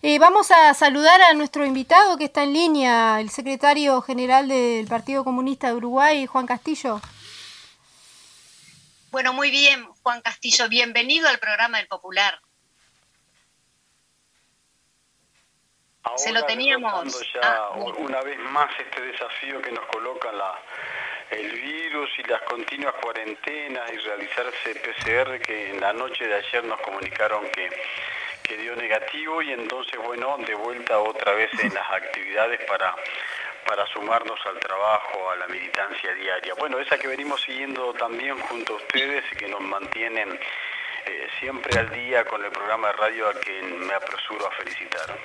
Eh, 0.00 0.18
vamos 0.18 0.50
a 0.52 0.72
saludar 0.72 1.20
a 1.20 1.34
nuestro 1.34 1.66
invitado 1.66 2.16
que 2.16 2.24
está 2.24 2.44
en 2.44 2.54
línea, 2.54 3.20
el 3.20 3.28
secretario 3.28 4.00
general 4.00 4.48
del 4.48 4.86
Partido 4.86 5.22
Comunista 5.22 5.66
de 5.66 5.74
Uruguay, 5.74 6.24
Juan 6.24 6.46
Castillo. 6.46 7.02
Bueno, 9.10 9.32
muy 9.32 9.50
bien, 9.50 9.84
Juan 10.02 10.20
Castillo, 10.20 10.68
bienvenido 10.68 11.28
al 11.28 11.38
programa 11.38 11.78
del 11.78 11.88
Popular. 11.88 12.40
Se 16.16 16.32
lo 16.32 16.44
teníamos. 16.44 17.20
Ya 17.34 17.40
ah, 17.42 17.70
una 17.72 18.20
vez 18.20 18.38
más 18.38 18.70
este 18.78 19.00
desafío 19.00 19.60
que 19.62 19.72
nos 19.72 19.84
coloca 19.86 20.30
la, 20.30 20.54
el 21.30 21.52
virus 21.52 22.08
y 22.18 22.22
las 22.22 22.40
continuas 22.42 22.94
cuarentenas 23.02 23.92
y 23.92 23.96
realizarse 23.96 24.74
PCR 24.76 25.40
que 25.40 25.70
en 25.70 25.80
la 25.80 25.92
noche 25.92 26.26
de 26.26 26.34
ayer 26.34 26.64
nos 26.64 26.80
comunicaron 26.80 27.50
que, 27.50 27.68
que 28.44 28.56
dio 28.58 28.76
negativo 28.76 29.42
y 29.42 29.52
entonces 29.52 30.00
bueno, 30.04 30.38
de 30.38 30.54
vuelta 30.54 31.00
otra 31.00 31.32
vez 31.32 31.50
en 31.58 31.74
las 31.74 31.90
actividades 31.90 32.60
para 32.66 32.94
para 33.66 33.86
sumarnos 33.86 34.38
al 34.46 34.58
trabajo, 34.58 35.30
a 35.30 35.36
la 35.36 35.46
militancia 35.48 36.14
diaria. 36.14 36.54
Bueno, 36.58 36.78
esa 36.78 36.98
que 36.98 37.08
venimos 37.08 37.40
siguiendo 37.42 37.92
también 37.94 38.38
junto 38.40 38.74
a 38.74 38.76
ustedes 38.76 39.24
y 39.32 39.36
que 39.36 39.48
nos 39.48 39.60
mantienen 39.60 40.38
eh, 41.06 41.28
siempre 41.38 41.78
al 41.78 41.90
día 41.90 42.24
con 42.24 42.44
el 42.44 42.50
programa 42.50 42.88
de 42.88 42.92
radio 42.94 43.28
a 43.28 43.34
quien 43.34 43.86
me 43.86 43.94
apresuro 43.94 44.46
a 44.46 44.50
felicitar. 44.52 45.18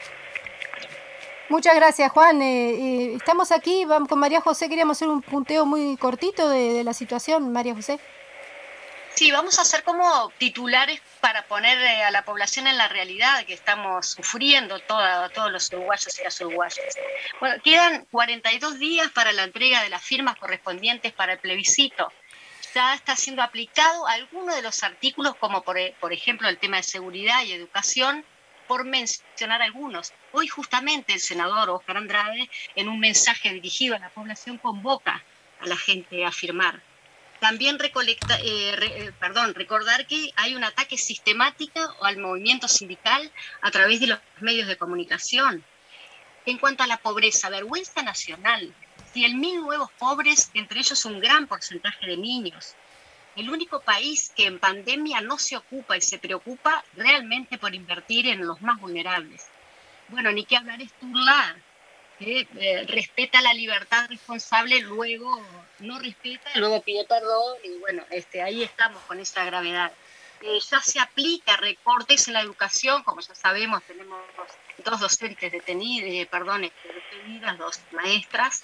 Muchas 1.49 1.75
gracias, 1.75 2.11
Juan. 2.11 2.41
Eh, 2.41 3.13
estamos 3.13 3.51
aquí 3.51 3.85
vamos, 3.85 4.09
con 4.09 4.19
María 4.19 4.41
José. 4.41 4.67
Queríamos 4.67 4.97
hacer 4.97 5.09
un 5.09 5.21
punteo 5.21 5.65
muy 5.65 5.95
cortito 5.97 6.49
de 6.49 6.83
la 6.83 6.93
situación, 6.93 7.51
María 7.51 7.75
José. 7.75 7.99
Sí, 9.15 9.31
vamos 9.31 9.57
a 9.57 9.61
hacer 9.61 9.83
como 9.83 10.29
titulares 10.37 11.01
para 11.21 11.47
poner 11.47 11.77
eh, 11.77 12.03
a 12.03 12.11
la 12.11 12.25
población 12.25 12.67
en 12.67 12.77
la 12.77 12.89
realidad 12.89 13.45
que 13.45 13.53
estamos 13.53 14.07
sufriendo 14.09 14.77
todos 14.79 15.51
los 15.53 15.71
uruguayos 15.71 16.19
y 16.19 16.23
las 16.23 16.41
uruguayas. 16.41 16.97
Bueno, 17.39 17.55
quedan 17.63 18.03
42 18.11 18.77
días 18.77 19.09
para 19.11 19.31
la 19.31 19.43
entrega 19.43 19.81
de 19.83 19.89
las 19.89 20.03
firmas 20.03 20.35
correspondientes 20.35 21.13
para 21.13 21.31
el 21.31 21.39
plebiscito. 21.39 22.11
Ya 22.73 22.93
está 22.93 23.15
siendo 23.15 23.41
aplicado 23.41 24.05
alguno 24.05 24.53
de 24.53 24.61
los 24.61 24.83
artículos, 24.83 25.37
como 25.37 25.63
por, 25.63 25.77
eh, 25.77 25.95
por 26.01 26.11
ejemplo 26.11 26.49
el 26.49 26.57
tema 26.57 26.77
de 26.77 26.83
seguridad 26.83 27.41
y 27.45 27.53
educación, 27.53 28.25
por 28.67 28.83
mencionar 28.83 29.61
algunos. 29.61 30.11
Hoy 30.33 30.49
justamente 30.49 31.13
el 31.13 31.21
senador 31.21 31.69
Oscar 31.69 31.95
Andrade, 31.95 32.49
en 32.75 32.89
un 32.89 32.99
mensaje 32.99 33.49
dirigido 33.53 33.95
a 33.95 33.99
la 33.99 34.09
población, 34.09 34.57
convoca 34.57 35.23
a 35.61 35.67
la 35.67 35.77
gente 35.77 36.25
a 36.25 36.33
firmar. 36.33 36.81
También 37.47 37.77
recolecta, 37.77 38.39
eh, 38.39 38.73
eh, 38.81 39.11
perdón, 39.19 39.53
recordar 39.53 40.07
que 40.07 40.31
hay 40.35 40.55
un 40.55 40.63
ataque 40.63 40.97
sistemático 40.97 41.79
al 42.01 42.17
movimiento 42.17 42.67
sindical 42.67 43.31
a 43.61 43.69
través 43.69 43.99
de 43.99 44.07
los 44.07 44.19
medios 44.39 44.67
de 44.67 44.77
comunicación. 44.77 45.63
En 46.47 46.57
cuanto 46.57 46.81
a 46.81 46.87
la 46.87 46.97
pobreza, 46.97 47.51
vergüenza 47.51 48.01
nacional, 48.01 48.73
100.000 49.13 49.61
nuevos 49.61 49.91
pobres, 49.99 50.49
entre 50.55 50.79
ellos 50.79 51.05
un 51.05 51.19
gran 51.19 51.45
porcentaje 51.45 52.07
de 52.07 52.17
niños. 52.17 52.73
El 53.35 53.51
único 53.51 53.79
país 53.79 54.31
que 54.35 54.47
en 54.47 54.57
pandemia 54.57 55.21
no 55.21 55.37
se 55.37 55.55
ocupa 55.55 55.95
y 55.95 56.01
se 56.01 56.17
preocupa 56.17 56.83
realmente 56.95 57.59
por 57.59 57.75
invertir 57.75 58.25
en 58.25 58.47
los 58.47 58.59
más 58.63 58.81
vulnerables. 58.81 59.45
Bueno, 60.07 60.31
ni 60.31 60.45
que 60.45 60.57
hablar 60.57 60.81
es 60.81 60.91
Turla, 60.93 61.55
que 62.19 62.47
eh, 62.57 62.85
respeta 62.87 63.41
la 63.41 63.53
libertad 63.53 64.07
responsable, 64.09 64.79
luego 64.81 65.41
no 65.79 65.99
respeta, 65.99 66.49
luego 66.55 66.81
pide 66.81 67.05
perdón 67.05 67.57
y 67.63 67.77
bueno, 67.79 68.03
este, 68.09 68.41
ahí 68.41 68.63
estamos 68.63 69.01
con 69.03 69.19
esta 69.19 69.43
gravedad. 69.43 69.91
Eh, 70.41 70.59
ya 70.69 70.79
se 70.81 70.99
aplica 70.99 71.57
recortes 71.57 72.27
en 72.27 72.33
la 72.33 72.41
educación, 72.41 73.03
como 73.03 73.21
ya 73.21 73.35
sabemos, 73.35 73.83
tenemos 73.83 74.19
dos 74.83 74.99
docentes 74.99 75.51
detenidos, 75.51 76.09
eh, 76.09 76.27
perdón, 76.29 76.65
este, 76.65 76.93
detenidas, 76.93 77.57
dos 77.57 77.79
maestras, 77.91 78.63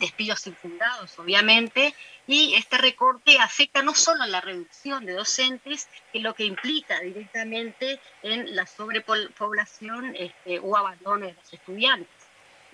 despidos 0.00 0.44
infundados, 0.48 1.16
obviamente, 1.16 1.94
y 2.26 2.54
este 2.54 2.76
recorte 2.76 3.38
afecta 3.38 3.82
no 3.82 3.94
solo 3.94 4.24
a 4.24 4.26
la 4.26 4.40
reducción 4.40 5.06
de 5.06 5.12
docentes, 5.12 5.86
que 6.12 6.18
lo 6.18 6.34
que 6.34 6.42
implica 6.42 6.98
directamente 6.98 8.00
en 8.24 8.56
la 8.56 8.66
sobrepoblación 8.66 10.16
este, 10.16 10.58
o 10.58 10.76
abandono 10.76 11.26
de 11.26 11.34
los 11.34 11.52
estudiantes 11.52 12.15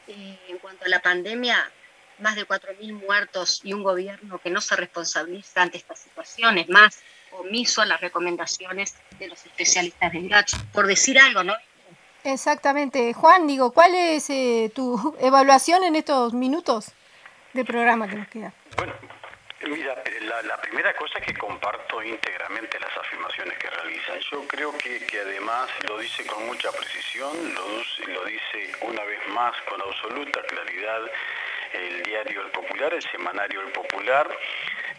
en 0.06 0.58
cuanto 0.58 0.84
a 0.84 0.88
la 0.88 1.00
pandemia, 1.00 1.70
más 2.18 2.36
de 2.36 2.46
4.000 2.46 2.92
muertos 3.06 3.60
y 3.64 3.72
un 3.72 3.82
gobierno 3.82 4.38
que 4.38 4.50
no 4.50 4.60
se 4.60 4.76
responsabiliza 4.76 5.62
ante 5.62 5.78
estas 5.78 5.98
situaciones, 5.98 6.68
más 6.68 7.00
omiso 7.32 7.82
a 7.82 7.86
las 7.86 8.00
recomendaciones 8.00 8.94
de 9.18 9.28
los 9.28 9.44
especialistas 9.44 10.12
de 10.12 10.28
Gacho, 10.28 10.56
por 10.72 10.86
decir 10.86 11.18
algo, 11.18 11.42
¿no? 11.42 11.54
Exactamente. 12.24 13.12
Juan, 13.14 13.46
digo, 13.46 13.72
¿cuál 13.72 13.94
es 13.94 14.30
eh, 14.30 14.70
tu 14.74 15.16
evaluación 15.20 15.82
en 15.84 15.96
estos 15.96 16.34
minutos 16.34 16.92
de 17.52 17.64
programa 17.64 18.08
que 18.08 18.16
nos 18.16 18.28
queda? 18.28 18.52
Bueno, 18.76 18.94
Mira, 19.64 19.94
la, 20.44 20.60
primera 20.60 20.92
cosa 20.94 21.18
es 21.20 21.26
que 21.26 21.34
comparto 21.34 22.02
íntegramente 22.02 22.80
las 22.80 22.96
afirmaciones 22.96 23.56
que 23.58 23.70
realizan. 23.70 24.18
Yo 24.18 24.46
creo 24.48 24.76
que, 24.76 25.00
además 25.20 25.68
lo 25.88 25.98
dice 25.98 26.26
con 26.26 26.46
mucha 26.46 26.72
precisión, 26.72 27.54
lo, 27.54 28.12
lo 28.12 28.24
dice 28.24 28.72
una 28.80 29.04
vez 29.04 29.20
más 29.28 29.54
con 29.62 29.80
absoluta 29.80 30.42
claridad 30.42 31.02
el 31.74 32.02
diario 32.02 32.42
El 32.42 32.50
Popular, 32.50 32.92
el 32.92 33.02
semanario 33.02 33.60
El 33.60 33.72
Popular, 33.72 34.28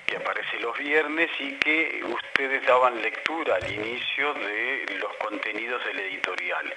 que 0.05 0.15
aparece 0.15 0.57
los 0.59 0.77
viernes 0.77 1.29
y 1.39 1.59
que 1.59 2.01
ustedes 2.05 2.65
daban 2.65 3.01
lectura 3.01 3.55
al 3.55 3.69
inicio 3.69 4.33
de 4.33 4.85
los 4.97 5.13
contenidos 5.17 5.83
del 5.85 5.99
editorial 5.99 6.73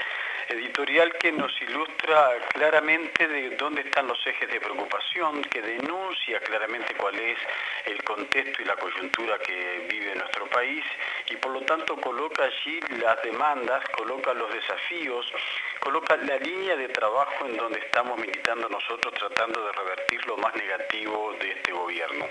editorial 0.49 1.13
que 1.19 1.33
nos 1.33 1.53
ilustra 1.63 2.39
claramente 2.53 3.27
de 3.27 3.51
dónde 3.57 3.83
están 3.83 4.07
los 4.07 4.27
ejes 4.27 4.51
de 4.51 4.61
preocupación, 4.61 5.43
que 5.43 5.61
denuncia 5.61 6.41
claramente 6.41 6.95
cuál 6.95 7.19
es 7.19 7.39
el 7.85 8.03
contexto 8.05 8.63
y 8.63 8.65
la 8.65 8.77
coyuntura 8.77 9.39
que 9.39 9.87
vive 9.91 10.15
nuestro 10.15 10.47
país 10.47 10.85
y 11.31 11.37
por 11.37 11.53
lo 11.53 11.61
tanto 11.63 11.97
coloca 11.97 12.45
allí 12.45 12.81
las 13.01 13.23
demandas, 13.23 13.83
coloca 13.91 14.33
los 14.35 14.53
desafíos, 14.53 15.33
coloca 15.81 16.17
la 16.17 16.37
línea 16.39 16.77
de 16.77 16.89
trabajo 16.89 17.47
en 17.47 17.57
donde 17.57 17.81
estamos 17.81 18.19
militando 18.19 18.69
nosotros 18.69 19.15
tratando 19.15 19.65
de 19.67 19.73
revertir 19.73 20.27
lo 20.27 20.37
más 20.37 20.55
negativo 20.55 21.35
de 21.41 21.53
este 21.53 21.73
gobierno. 21.73 22.27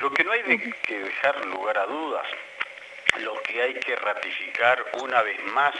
Lo 0.00 0.12
que 0.12 0.24
no 0.24 0.32
hay 0.32 0.42
que 0.82 1.00
dejar 1.00 1.44
lugar 1.46 1.78
a 1.78 1.86
dudas, 1.86 2.26
lo 3.20 3.40
que 3.42 3.62
hay 3.62 3.74
que 3.74 3.94
ratificar 3.96 4.84
una 4.94 5.22
vez 5.22 5.42
más 5.52 5.74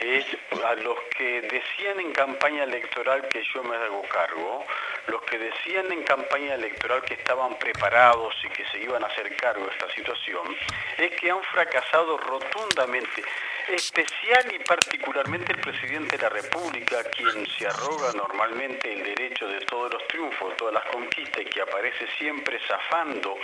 es 0.00 0.26
a 0.64 0.74
los 0.74 0.98
que 1.16 1.42
decían 1.42 2.00
en 2.00 2.12
campaña 2.12 2.64
electoral 2.64 3.28
que 3.28 3.42
yo 3.52 3.62
me 3.62 3.76
hago 3.76 4.02
cargo, 4.08 4.64
los 5.08 5.22
que 5.22 5.38
decían 5.38 5.90
en 5.92 6.02
campaña 6.02 6.54
electoral 6.54 7.02
que 7.02 7.14
estaban 7.14 7.58
preparados 7.58 8.34
y 8.44 8.48
que 8.48 8.64
se 8.66 8.78
iban 8.80 9.02
a 9.04 9.06
hacer 9.06 9.34
cargo 9.36 9.66
de 9.66 9.72
esta 9.72 9.90
situación, 9.90 10.56
es 10.98 11.10
que 11.20 11.30
han 11.30 11.42
fracasado 11.42 12.16
rotundamente, 12.18 13.22
especial 13.68 14.54
y 14.54 14.58
particularmente 14.60 15.52
el 15.52 15.60
presidente 15.60 16.16
de 16.16 16.22
la 16.22 16.28
República, 16.28 17.02
quien 17.10 17.46
se 17.46 17.66
arroga 17.66 18.12
normalmente 18.14 18.92
el 18.92 19.02
derecho 19.02 19.46
de 19.48 19.60
todos 19.60 19.92
los 19.92 20.06
triunfos, 20.08 20.56
todas 20.56 20.74
las 20.74 20.84
conquistas 20.86 21.42
y 21.42 21.46
que 21.46 21.62
aparece 21.62 22.06
siempre 22.18 22.58
zafando, 22.66 23.36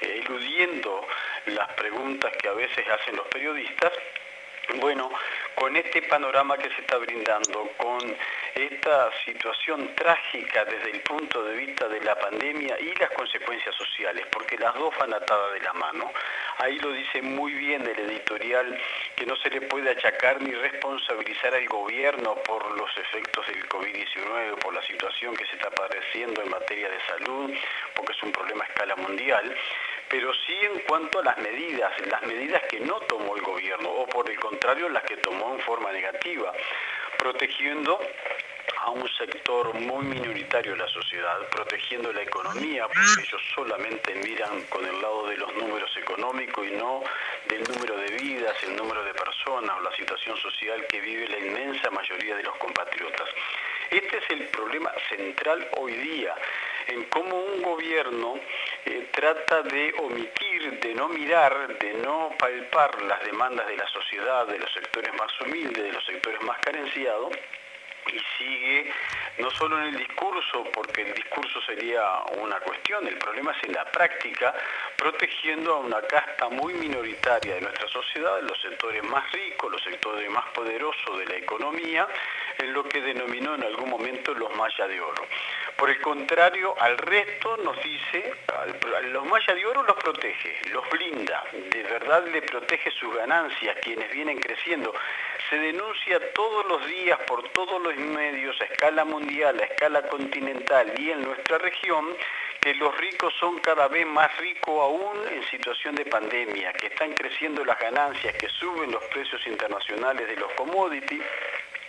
eh, 0.00 0.22
eludiendo 0.24 1.06
las 1.46 1.68
preguntas 1.74 2.32
que 2.36 2.48
a 2.48 2.52
veces 2.52 2.86
hacen 2.88 3.16
los 3.16 3.26
periodistas, 3.28 3.92
bueno, 4.76 5.10
con 5.54 5.74
este 5.76 6.02
panorama 6.02 6.56
que 6.56 6.68
se 6.70 6.80
está 6.82 6.98
brindando, 6.98 7.70
con 7.76 8.16
esta 8.54 9.10
situación 9.24 9.94
trágica 9.94 10.64
desde 10.64 10.90
el 10.90 11.00
punto 11.00 11.42
de 11.44 11.56
vista 11.56 11.88
de 11.88 12.00
la 12.00 12.14
pandemia 12.16 12.78
y 12.80 12.94
las 12.94 13.10
consecuencias 13.10 13.74
sociales, 13.74 14.26
porque 14.30 14.58
las 14.58 14.74
dos 14.74 14.94
van 14.98 15.14
atadas 15.14 15.52
de 15.54 15.60
la 15.60 15.72
mano. 15.72 16.10
Ahí 16.58 16.78
lo 16.78 16.92
dice 16.92 17.22
muy 17.22 17.52
bien 17.52 17.82
el 17.82 17.98
editorial 18.10 18.78
que 19.16 19.26
no 19.26 19.36
se 19.36 19.50
le 19.50 19.62
puede 19.62 19.90
achacar 19.90 20.40
ni 20.42 20.52
responsabilizar 20.52 21.54
al 21.54 21.66
gobierno 21.66 22.34
por 22.44 22.78
los 22.78 22.90
efectos 22.98 23.46
del 23.46 23.68
COVID-19, 23.68 24.58
por 24.58 24.74
la 24.74 24.82
situación 24.82 25.36
que 25.36 25.46
se 25.46 25.56
está 25.56 25.70
padeciendo 25.70 26.42
en 26.42 26.50
materia 26.50 26.88
de 26.88 27.00
salud, 27.06 27.52
porque 27.94 28.12
es 28.12 28.22
un 28.22 28.32
problema 28.32 28.64
a 28.64 28.68
escala 28.68 28.96
mundial 28.96 29.54
pero 30.08 30.32
sí 30.46 30.56
en 30.62 30.80
cuanto 30.80 31.20
a 31.20 31.24
las 31.24 31.38
medidas, 31.38 31.92
las 32.06 32.22
medidas 32.22 32.62
que 32.70 32.80
no 32.80 33.00
tomó 33.00 33.36
el 33.36 33.42
gobierno, 33.42 33.90
o 33.90 34.06
por 34.06 34.30
el 34.30 34.38
contrario, 34.38 34.88
las 34.88 35.04
que 35.04 35.16
tomó 35.18 35.54
en 35.54 35.60
forma 35.60 35.92
negativa, 35.92 36.52
protegiendo 37.18 37.98
a 38.80 38.90
un 38.90 39.08
sector 39.16 39.74
muy 39.74 40.04
minoritario 40.06 40.72
de 40.72 40.78
la 40.78 40.88
sociedad, 40.88 41.38
protegiendo 41.50 42.12
la 42.12 42.22
economía, 42.22 42.86
porque 42.86 43.26
ellos 43.26 43.42
solamente 43.54 44.14
miran 44.14 44.62
con 44.64 44.84
el 44.84 45.00
lado 45.00 45.26
de 45.28 45.36
los 45.36 45.54
números 45.56 45.90
económicos 45.96 46.66
y 46.66 46.72
no 46.72 47.02
del 47.48 47.64
número 47.64 47.96
de 47.96 48.10
vidas, 48.16 48.54
el 48.62 48.76
número 48.76 49.02
de 49.04 49.12
personas 49.14 49.76
o 49.76 49.80
la 49.80 49.92
situación 49.96 50.36
social 50.36 50.86
que 50.86 51.00
vive 51.00 51.28
la 51.28 51.38
inmensa 51.38 51.90
mayoría 51.90 52.36
de 52.36 52.42
los 52.42 52.56
compatriotas. 52.56 53.28
Este 53.90 54.18
es 54.18 54.30
el 54.30 54.44
problema 54.48 54.92
central 55.08 55.68
hoy 55.78 55.92
día 55.94 56.34
en 56.88 57.04
cómo 57.04 57.36
un 57.36 57.62
gobierno 57.62 58.34
eh, 58.84 59.08
trata 59.12 59.62
de 59.62 59.94
omitir, 59.98 60.80
de 60.80 60.94
no 60.94 61.08
mirar, 61.08 61.78
de 61.78 61.94
no 61.94 62.30
palpar 62.38 63.02
las 63.02 63.22
demandas 63.24 63.66
de 63.66 63.76
la 63.76 63.86
sociedad, 63.88 64.46
de 64.46 64.58
los 64.58 64.72
sectores 64.72 65.12
más 65.14 65.30
humildes, 65.40 65.82
de 65.84 65.92
los 65.92 66.04
sectores 66.04 66.42
más 66.42 66.58
carenciados, 66.58 67.32
y 68.12 68.20
sigue 68.38 68.92
no 69.38 69.50
solo 69.50 69.78
en 69.78 69.94
el 69.94 69.98
discurso, 69.98 70.64
porque 70.72 71.02
el 71.02 71.14
discurso 71.14 71.60
sería 71.62 72.22
una 72.38 72.58
cuestión, 72.60 73.06
el 73.06 73.16
problema 73.18 73.52
es 73.52 73.68
en 73.68 73.74
la 73.74 73.84
práctica, 73.84 74.54
protegiendo 74.96 75.74
a 75.74 75.78
una 75.78 76.00
casta 76.02 76.48
muy 76.48 76.74
minoritaria 76.74 77.54
de 77.54 77.60
nuestra 77.60 77.86
sociedad, 77.88 78.40
los 78.42 78.60
sectores 78.60 79.02
más 79.04 79.30
ricos, 79.32 79.70
los 79.70 79.82
sectores 79.82 80.28
más 80.30 80.44
poderosos 80.54 81.18
de 81.18 81.26
la 81.26 81.36
economía, 81.36 82.08
en 82.58 82.72
lo 82.72 82.84
que 82.84 83.00
denominó 83.00 83.54
en 83.54 83.62
algún 83.62 83.90
momento 83.90 84.34
los 84.34 84.54
maya 84.56 84.88
de 84.88 85.00
oro. 85.00 85.24
Por 85.76 85.90
el 85.90 86.00
contrario, 86.00 86.74
al 86.80 86.98
resto 86.98 87.56
nos 87.58 87.80
dice, 87.82 88.32
los 89.12 89.24
maya 89.26 89.54
de 89.54 89.66
oro 89.66 89.84
los 89.84 89.96
protege, 89.96 90.60
los 90.72 90.88
blinda, 90.90 91.44
de 91.52 91.82
verdad 91.84 92.26
le 92.26 92.42
protege 92.42 92.90
sus 92.90 93.14
ganancias, 93.14 93.76
quienes 93.82 94.10
vienen 94.10 94.38
creciendo. 94.40 94.92
Se 95.48 95.58
denuncia 95.58 96.20
todos 96.34 96.66
los 96.66 96.86
días 96.86 97.18
por 97.26 97.42
todos 97.50 97.80
los 97.82 97.96
medios 97.96 98.54
a 98.60 98.64
escala 98.64 99.04
mundial, 99.06 99.58
a 99.58 99.64
escala 99.64 100.06
continental 100.08 100.92
y 100.98 101.10
en 101.10 101.22
nuestra 101.22 101.56
región, 101.56 102.14
que 102.60 102.74
los 102.74 102.94
ricos 102.98 103.32
son 103.40 103.58
cada 103.60 103.88
vez 103.88 104.06
más 104.06 104.36
ricos 104.38 104.78
aún 104.78 105.16
en 105.30 105.42
situación 105.44 105.94
de 105.94 106.04
pandemia, 106.04 106.74
que 106.74 106.88
están 106.88 107.14
creciendo 107.14 107.64
las 107.64 107.78
ganancias, 107.78 108.34
que 108.34 108.48
suben 108.50 108.92
los 108.92 109.02
precios 109.04 109.46
internacionales 109.46 110.28
de 110.28 110.36
los 110.36 110.52
commodities 110.52 111.22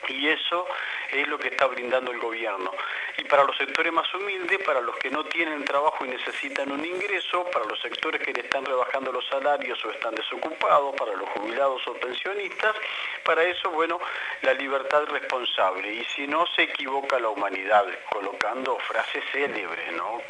y 0.09 0.27
eso 0.27 0.67
es 1.11 1.27
lo 1.27 1.37
que 1.37 1.49
está 1.49 1.67
brindando 1.67 2.11
el 2.11 2.19
gobierno. 2.19 2.71
Y 3.17 3.23
para 3.25 3.43
los 3.43 3.57
sectores 3.57 3.91
más 3.91 4.13
humildes, 4.13 4.59
para 4.65 4.81
los 4.81 4.95
que 4.97 5.09
no 5.09 5.25
tienen 5.25 5.63
trabajo 5.65 6.05
y 6.05 6.09
necesitan 6.09 6.71
un 6.71 6.83
ingreso, 6.85 7.45
para 7.51 7.65
los 7.65 7.79
sectores 7.81 8.21
que 8.21 8.33
le 8.33 8.41
están 8.41 8.65
rebajando 8.65 9.11
los 9.11 9.25
salarios 9.27 9.83
o 9.85 9.91
están 9.91 10.15
desocupados, 10.15 10.95
para 10.95 11.13
los 11.13 11.29
jubilados 11.29 11.85
o 11.87 11.93
pensionistas, 11.93 12.75
para 13.23 13.43
eso, 13.43 13.69
bueno, 13.71 13.99
la 14.41 14.53
libertad 14.53 15.05
responsable. 15.05 15.93
Y 15.93 16.05
si 16.15 16.27
no, 16.27 16.45
se 16.55 16.63
equivoca 16.63 17.19
la 17.19 17.29
humanidad, 17.29 17.85
colocando 18.11 18.77
frases 18.79 19.23
célebres, 19.31 19.93
¿no? 19.93 20.21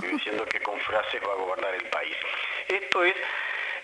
Diciendo 0.00 0.44
que 0.46 0.60
con 0.60 0.78
frases 0.80 1.20
va 1.26 1.32
a 1.32 1.36
gobernar 1.36 1.74
el 1.74 1.88
país. 1.88 2.16
Esto 2.68 3.04
es 3.04 3.14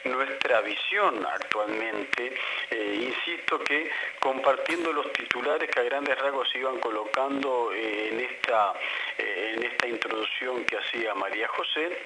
nuestra 0.04 0.60
visión 0.60 1.24
actualmente. 1.26 2.34
Eh, 2.70 3.12
insisto 3.14 3.58
que 3.60 3.90
compartiendo 4.18 4.92
los 4.92 5.12
titulares 5.12 5.70
que 5.70 5.80
a 5.80 5.84
grandes 5.84 6.18
rasgos 6.18 6.48
se 6.50 6.58
iban 6.58 6.78
colocando 6.78 7.72
eh, 7.72 8.08
en, 8.12 8.20
esta, 8.20 8.72
eh, 9.18 9.54
en 9.56 9.64
esta 9.64 9.86
introducción 9.86 10.64
que 10.64 10.78
hacía 10.78 11.14
María 11.14 11.48
José, 11.48 11.96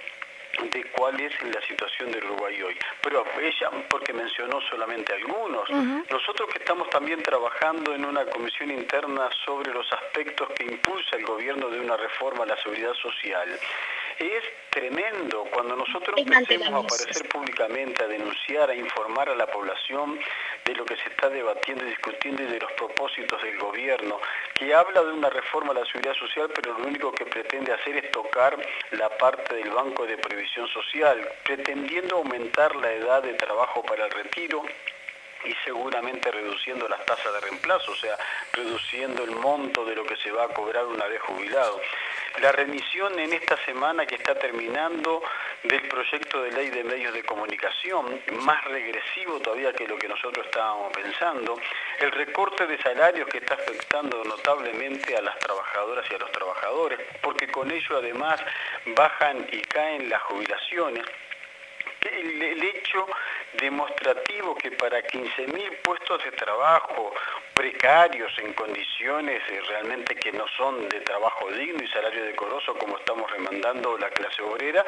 de 0.62 0.84
cuál 0.92 1.18
es 1.20 1.32
la 1.42 1.60
situación 1.62 2.12
del 2.12 2.24
Uruguay 2.24 2.62
hoy. 2.62 2.78
Pero 3.02 3.24
ella, 3.40 3.70
porque 3.90 4.12
mencionó 4.12 4.60
solamente 4.70 5.12
algunos, 5.12 5.68
nosotros 5.68 6.48
que 6.52 6.58
estamos 6.58 6.88
también 6.90 7.20
trabajando 7.22 7.92
en 7.92 8.04
una 8.04 8.24
comisión 8.26 8.70
interna 8.70 9.28
sobre 9.44 9.72
los 9.72 9.92
aspectos 9.92 10.48
que 10.50 10.64
impulsa 10.64 11.16
el 11.16 11.24
gobierno 11.26 11.68
de 11.70 11.80
una 11.80 11.96
reforma 11.96 12.44
a 12.44 12.46
la 12.46 12.56
seguridad 12.62 12.94
social, 12.94 13.48
es 14.18 14.44
tremendo 14.70 15.44
cuando 15.52 15.76
nosotros 15.76 16.18
empecemos 16.18 16.68
a 16.68 16.78
aparecer 16.78 17.28
públicamente, 17.28 18.02
a 18.02 18.08
denunciar, 18.08 18.70
a 18.70 18.74
informar 18.74 19.28
a 19.28 19.34
la 19.34 19.46
población 19.46 20.18
de 20.64 20.74
lo 20.74 20.84
que 20.84 20.96
se 20.96 21.08
está 21.08 21.28
debatiendo 21.28 21.84
y 21.84 21.90
discutiendo 21.90 22.42
y 22.42 22.46
de 22.46 22.58
los 22.58 22.72
propósitos 22.72 23.40
del 23.42 23.58
gobierno, 23.58 24.20
que 24.54 24.74
habla 24.74 25.02
de 25.02 25.12
una 25.12 25.30
reforma 25.30 25.72
a 25.72 25.74
la 25.74 25.86
seguridad 25.86 26.14
social, 26.14 26.50
pero 26.54 26.78
lo 26.78 26.86
único 26.86 27.12
que 27.12 27.26
pretende 27.26 27.72
hacer 27.72 27.96
es 27.96 28.10
tocar 28.10 28.56
la 28.92 29.08
parte 29.16 29.54
del 29.54 29.70
Banco 29.70 30.06
de 30.06 30.18
Previsión 30.18 30.66
Social, 30.68 31.20
pretendiendo 31.44 32.16
aumentar 32.16 32.74
la 32.76 32.92
edad 32.92 33.22
de 33.22 33.34
trabajo 33.34 33.82
para 33.82 34.06
el 34.06 34.10
retiro 34.10 34.62
y 35.44 35.54
seguramente 35.64 36.30
reduciendo 36.30 36.88
las 36.88 37.04
tasas 37.04 37.32
de 37.32 37.40
reemplazo, 37.40 37.92
o 37.92 37.96
sea, 37.96 38.16
reduciendo 38.52 39.24
el 39.24 39.32
monto 39.32 39.84
de 39.84 39.94
lo 39.94 40.04
que 40.04 40.16
se 40.16 40.30
va 40.30 40.44
a 40.44 40.48
cobrar 40.48 40.86
una 40.86 41.06
vez 41.06 41.20
jubilado 41.22 41.80
la 42.40 42.50
remisión 42.52 43.18
en 43.18 43.32
esta 43.32 43.56
semana 43.64 44.06
que 44.06 44.16
está 44.16 44.34
terminando 44.34 45.22
del 45.62 45.82
proyecto 45.88 46.42
de 46.42 46.50
ley 46.50 46.70
de 46.70 46.82
medios 46.82 47.14
de 47.14 47.22
comunicación, 47.22 48.20
más 48.42 48.64
regresivo 48.64 49.38
todavía 49.40 49.72
que 49.72 49.86
lo 49.86 49.96
que 49.96 50.08
nosotros 50.08 50.44
estábamos 50.46 50.92
pensando, 50.92 51.56
el 52.00 52.10
recorte 52.10 52.66
de 52.66 52.76
salarios 52.82 53.28
que 53.28 53.38
está 53.38 53.54
afectando 53.54 54.22
notablemente 54.24 55.16
a 55.16 55.22
las 55.22 55.38
trabajadoras 55.38 56.04
y 56.10 56.14
a 56.14 56.18
los 56.18 56.32
trabajadores, 56.32 56.98
porque 57.22 57.46
con 57.48 57.70
ello 57.70 57.98
además 57.98 58.40
bajan 58.96 59.46
y 59.52 59.60
caen 59.62 60.08
las 60.10 60.22
jubilaciones. 60.22 61.04
El, 62.04 62.62
hecho 62.62 63.06
demostrativo 63.54 64.54
que 64.56 64.70
para 64.72 65.02
15.000 65.02 65.82
puestos 65.82 66.22
de 66.24 66.32
trabajo 66.32 67.12
precarios 67.54 68.32
en 68.38 68.52
condiciones 68.52 69.42
eh, 69.50 69.60
realmente 69.68 70.14
que 70.14 70.32
no 70.32 70.44
son 70.56 70.88
de 70.88 71.00
trabajo 71.00 71.33
digno 71.50 71.82
y 71.82 71.88
salario 71.88 72.24
decoroso 72.24 72.74
como 72.74 72.96
estamos 72.98 73.30
remandando 73.30 73.96
la 73.98 74.10
clase 74.10 74.42
obrera, 74.42 74.84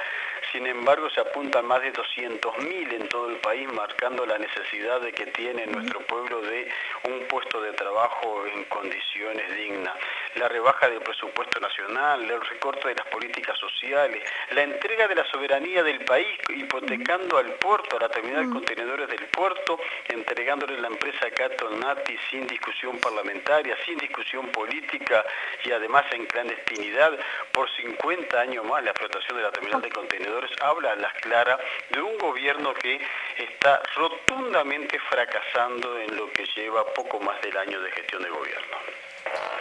sin 0.53 0.66
embargo 0.66 1.09
se 1.11 1.21
apuntan 1.21 1.66
más 1.66 1.83
de 1.83 1.92
200.000 1.92 2.92
en 2.92 3.09
todo 3.09 3.31
el 3.31 3.37
país 3.37 3.71
marcando 3.73 4.25
la 4.27 4.38
necesidad 4.38 5.01
de 5.01 5.12
que 5.12 5.27
tiene 5.27 5.66
nuestro 5.66 6.01
pueblo 6.01 6.40
de 6.42 6.71
un 7.05 7.27
puesto 7.29 7.61
de 7.61 7.73
trabajo 7.73 8.45
en 8.47 8.64
condiciones 8.64 9.55
dignas. 9.57 9.95
La 10.37 10.49
rebaja 10.49 10.88
del 10.88 11.01
presupuesto 11.01 11.61
nacional, 11.61 12.23
el 12.31 12.40
recorte 12.40 12.88
de 12.88 12.95
las 12.95 13.07
políticas 13.07 13.59
sociales, 13.59 14.23
la 14.51 14.62
entrega 14.62 15.09
de 15.09 15.14
la 15.14 15.25
soberanía 15.31 15.83
del 15.83 16.05
país 16.05 16.38
hipotecando 16.49 17.38
al 17.38 17.53
puerto, 17.55 17.97
a 17.97 18.01
la 18.01 18.09
terminal 18.09 18.51
contenedores 18.51 19.09
del 19.09 19.27
puerto, 19.27 19.79
entregándole 20.09 20.79
la 20.81 20.88
empresa 20.88 21.31
Cato 21.31 21.71
Nati 21.71 22.16
sin 22.31 22.47
discusión 22.47 22.99
parlamentaria, 22.99 23.77
sin 23.85 23.99
discusión 23.99 24.49
política 24.49 25.25
y 25.64 25.71
además 25.71 26.05
en 26.12 26.27
clandestinidad 26.47 27.13
por 27.53 27.69
50 27.71 28.41
años 28.41 28.65
más 28.65 28.83
la 28.83 28.91
explotación 28.91 29.37
de 29.37 29.43
la 29.43 29.51
terminal 29.51 29.83
de 29.83 29.91
contenedores, 29.91 30.51
habla 30.61 30.93
a 30.93 30.97
las 30.97 31.13
claras 31.15 31.59
de 31.91 32.01
un 32.01 32.17
gobierno 32.19 32.75
que 32.75 33.01
está 33.39 33.83
rotundamente 33.97 34.99
fracasando 35.11 35.99
en 35.99 36.17
lo 36.17 36.31
que 36.33 36.47
lleva 36.55 36.85
poco 36.95 37.21
más 37.21 37.41
del 37.43 37.57
año 37.57 37.81
de 37.81 37.91
gestión 37.93 38.23
de 38.23 38.31
gobierno. 38.31 38.77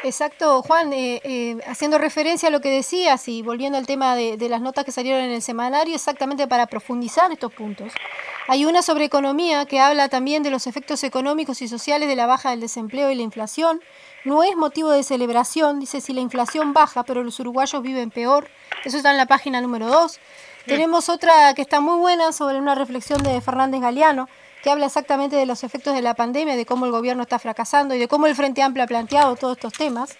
Exacto, 0.06 0.62
Juan, 0.62 0.94
eh, 0.94 1.20
eh, 1.24 1.58
haciendo 1.66 1.98
referencia 1.98 2.50
a 2.50 2.52
lo 2.52 2.62
que 2.62 2.70
decías 2.70 3.28
y 3.28 3.42
volviendo 3.42 3.80
al 3.80 3.88
tema 3.88 4.16
de, 4.16 4.38
las 4.50 4.62
notas 4.62 4.86
que 4.86 4.92
salieron 4.92 5.24
en 5.24 5.32
el 5.32 5.42
semanario, 5.42 5.96
exactamente 5.96 6.48
para 6.48 6.68
profundizar 6.68 7.32
estos 7.32 7.52
puntos. 7.52 7.92
Hay 8.48 8.66
una 8.66 8.84
sobre 8.84 9.06
economía 9.06 9.66
que 9.66 9.80
habla 9.80 10.08
también 10.08 10.44
de 10.44 10.52
los 10.52 10.68
efectos 10.68 11.04
económicos 11.04 11.64
y 11.64 11.68
sociales 11.68 12.08
de 12.08 12.16
la 12.16 12.28
baja 12.28 12.52
del 12.52 12.60
desempleo 12.60 13.10
y 13.10 13.16
la 13.16 13.24
inflación. 13.24 13.82
No 14.26 14.44
es 14.44 14.56
motivo 14.56 14.92
de 14.92 15.02
celebración, 15.02 15.80
dice 15.80 16.02
si 16.02 16.14
la 16.14 16.22
inflación 16.22 16.74
baja, 16.74 17.02
pero 17.02 17.24
los 17.24 17.40
uruguayos 17.40 17.82
viven 17.82 18.12
peor. 18.12 18.48
Eso 18.84 18.98
está 18.98 19.10
en 19.10 19.18
la 19.18 19.26
página 19.26 19.60
número 19.60 19.88
2. 19.88 20.20
Tenemos 20.68 21.10
otra 21.10 21.54
que 21.56 21.64
está 21.64 21.80
muy 21.80 21.98
buena 21.98 22.32
sobre 22.32 22.60
una 22.60 22.76
reflexión 22.76 23.24
de 23.24 23.42
Fernández 23.42 23.82
Galeano, 23.82 24.30
que 24.66 24.72
habla 24.72 24.88
exactamente 24.88 25.36
de 25.36 25.46
los 25.46 25.64
efectos 25.64 25.94
de 25.94 26.02
la 26.02 26.16
pandemia, 26.16 26.56
de 26.56 26.66
cómo 26.66 26.88
el 26.88 26.92
gobierno 26.92 27.22
está 27.22 27.38
fracasando 27.38 27.94
y 27.94 28.00
de 28.00 28.08
cómo 28.08 28.26
el 28.26 28.34
Frente 28.34 28.64
Amplio 28.64 28.84
ha 28.84 28.88
planteado 28.88 29.36
todos 29.36 29.58
estos 29.58 29.74
temas. 29.74 30.18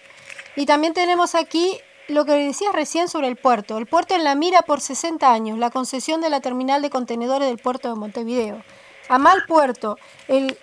Y 0.54 0.66
también 0.66 0.94
tenemos 0.94 1.34
aquí 1.34 1.80
lo 2.06 2.24
que 2.24 2.30
decías 2.34 2.72
recién 2.72 3.08
sobre 3.08 3.26
el 3.26 3.34
puerto. 3.34 3.76
El 3.76 3.86
puerto 3.86 4.14
en 4.14 4.22
la 4.22 4.36
mira 4.36 4.62
por 4.62 4.80
60 4.80 5.32
años, 5.32 5.58
la 5.58 5.70
concesión 5.70 6.20
de 6.20 6.30
la 6.30 6.38
terminal 6.38 6.80
de 6.80 6.90
contenedores 6.90 7.48
del 7.48 7.58
puerto 7.58 7.88
de 7.88 7.96
Montevideo. 7.96 8.62
A 9.08 9.18
mal 9.18 9.42
puerto, 9.48 9.98
el, 10.28 10.56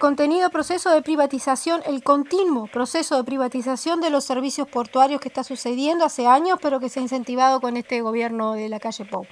contenido 0.00 0.50
proceso 0.50 0.90
de 0.90 1.02
privatización, 1.02 1.84
el 1.86 2.02
continuo 2.02 2.66
proceso 2.66 3.16
de 3.16 3.22
privatización 3.22 4.00
de 4.00 4.10
los 4.10 4.24
servicios 4.24 4.66
portuarios 4.66 5.20
que 5.20 5.28
está 5.28 5.44
sucediendo 5.44 6.04
hace 6.04 6.26
años, 6.26 6.58
pero 6.60 6.80
que 6.80 6.88
se 6.88 6.98
ha 6.98 7.02
incentivado 7.02 7.60
con 7.60 7.76
este 7.76 8.00
gobierno 8.00 8.54
de 8.54 8.68
la 8.68 8.80
calle 8.80 9.04
Pau. 9.04 9.24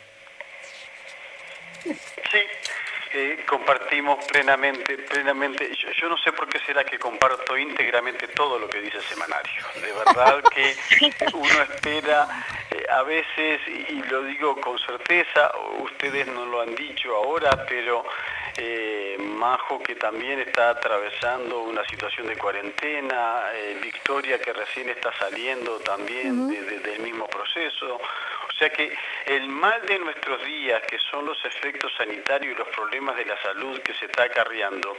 Sí, 1.82 1.90
compartimos 3.46 4.24
plenamente, 4.26 4.98
plenamente. 4.98 5.70
Yo, 6.00 6.08
no 6.08 6.16
sé 6.18 6.32
por 6.32 6.48
qué 6.48 6.58
será 6.60 6.84
que 6.84 6.98
comparto 6.98 7.56
íntegramente 7.56 8.28
todo 8.28 8.58
lo 8.58 8.68
que 8.68 8.80
dice 8.80 8.98
el 8.98 9.02
semanario. 9.04 9.62
De 9.74 9.92
verdad 9.92 10.42
que 10.54 10.76
uno 11.34 11.62
espera 11.62 12.28
eh, 12.70 12.86
a 12.90 13.02
veces, 13.02 13.60
y 13.66 14.02
lo 14.02 14.22
digo 14.22 14.60
con 14.60 14.78
certeza, 14.78 15.50
ustedes 15.80 16.26
no 16.28 16.46
lo 16.46 16.60
han 16.60 16.74
dicho 16.74 17.14
ahora, 17.16 17.64
pero 17.68 18.04
eh, 18.56 19.16
Majo 19.18 19.82
que 19.82 19.94
también 19.94 20.40
está 20.40 20.70
atravesando 20.70 21.60
una 21.62 21.84
situación 21.86 22.26
de 22.26 22.36
cuarentena, 22.36 23.42
eh, 23.54 23.78
Victoria 23.82 24.38
que 24.38 24.52
recién 24.52 24.88
está 24.88 25.12
saliendo 25.18 25.78
también 25.80 26.48
del 26.48 27.00
mismo 27.00 27.26
proceso, 27.26 28.00
sea 28.60 28.70
que 28.70 28.94
el 29.24 29.48
mal 29.48 29.80
de 29.86 29.98
nuestros 29.98 30.44
días, 30.44 30.82
que 30.82 30.98
son 31.10 31.24
los 31.24 31.42
efectos 31.44 31.92
sanitarios 31.96 32.54
y 32.54 32.58
los 32.58 32.68
problemas 32.68 33.16
de 33.16 33.24
la 33.24 33.40
salud 33.42 33.80
que 33.80 33.94
se 33.94 34.04
está 34.04 34.24
acarreando, 34.24 34.96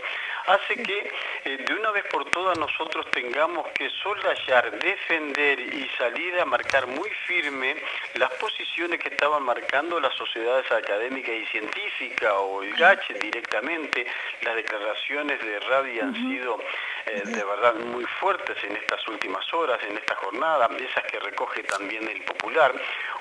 hace 0.48 0.82
que 0.82 1.12
eh, 1.46 1.58
de 1.58 1.74
una 1.76 1.92
vez 1.92 2.06
por 2.06 2.26
todas 2.32 2.58
nosotros 2.58 3.06
tengamos 3.12 3.68
que 3.74 3.90
solayar, 4.02 4.72
defender 4.80 5.60
y 5.60 5.88
salir 5.98 6.40
a 6.40 6.46
marcar 6.46 6.88
muy 6.88 7.10
firme 7.28 7.76
las 8.16 8.32
posiciones 8.32 9.00
que 9.00 9.10
estaban 9.10 9.44
marcando 9.44 10.00
las 10.00 10.16
sociedades 10.16 10.70
académicas 10.72 11.36
y 11.36 11.46
científicas 11.46 12.34
o 12.36 12.64
el 12.64 12.74
GACH 12.76 13.14
directamente. 13.22 14.08
Las 14.42 14.56
declaraciones 14.56 15.40
de 15.40 15.60
Radi 15.60 16.00
han 16.00 16.16
sido 16.16 16.60
eh, 17.06 17.22
de 17.26 17.44
verdad 17.44 17.76
muy 17.76 18.06
fuertes 18.20 18.58
en 18.64 18.76
estas 18.76 19.08
últimas 19.08 19.46
horas, 19.54 19.80
en 19.88 19.98
esta 19.98 20.16
jornada, 20.16 20.68
esas 20.80 21.04
que 21.04 21.20
recoge 21.20 21.62
también 21.64 22.08
el 22.08 22.22
Popular, 22.22 22.74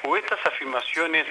o 0.05 0.17
estas 0.31 0.53
afirmaciones 0.53 1.27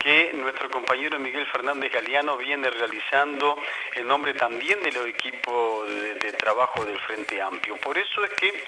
que 0.00 0.32
nuestro 0.34 0.68
compañero 0.70 1.18
Miguel 1.20 1.46
Fernández 1.46 1.92
Galeano 1.92 2.36
viene 2.36 2.68
realizando 2.68 3.56
en 3.94 4.08
nombre 4.08 4.34
también 4.34 4.82
de 4.82 4.90
los 4.90 5.06
equipos 5.06 5.88
de, 5.88 6.32
trabajo 6.32 6.84
del 6.84 6.98
Frente 7.00 7.40
Amplio. 7.40 7.76
Por 7.76 7.96
eso 7.96 8.24
es 8.24 8.30
que 8.30 8.64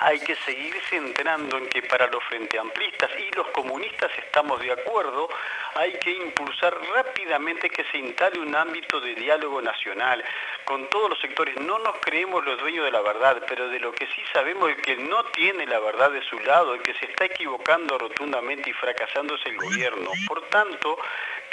hay 0.00 0.20
que 0.20 0.36
seguir 0.36 0.74
centrando 0.88 1.58
en 1.58 1.68
que 1.68 1.82
para 1.82 2.06
los 2.06 2.22
frente 2.24 2.58
amplistas 2.58 3.10
y 3.18 3.34
los 3.34 3.48
comunistas 3.48 4.10
estamos 4.18 4.60
de 4.60 4.70
acuerdo, 4.70 5.28
hay 5.74 5.92
que 5.98 6.12
impulsar 6.12 6.76
rápidamente 6.94 7.68
que 7.68 7.84
se 7.90 7.98
instale 7.98 8.38
un 8.38 8.54
ámbito 8.54 9.00
de 9.00 9.14
diálogo 9.14 9.60
nacional 9.60 10.24
con 10.64 10.88
todos 10.88 11.10
los 11.10 11.20
sectores. 11.20 11.56
No 11.60 11.78
nos 11.80 11.96
creemos 11.98 12.44
los 12.44 12.58
dueños 12.60 12.84
de 12.84 12.92
la 12.92 13.00
verdad, 13.00 13.42
pero 13.48 13.68
de 13.68 13.80
lo 13.80 13.92
que 13.92 14.06
sí 14.06 14.22
sabemos 14.32 14.70
es 14.70 14.76
que 14.78 14.96
no 14.96 15.24
tiene 15.26 15.66
la 15.66 15.80
verdad 15.80 16.10
de 16.10 16.22
su 16.22 16.38
lado, 16.40 16.74
el 16.74 16.82
que 16.82 16.94
se 16.94 17.06
está 17.06 17.24
equivocando 17.24 17.98
rotundamente 17.98 18.70
y 18.70 18.72
fracasando 18.74 19.34
es 19.34 19.46
el 19.46 19.56
gobierno. 19.56 20.10
Por 20.26 20.42
tanto, 20.48 20.98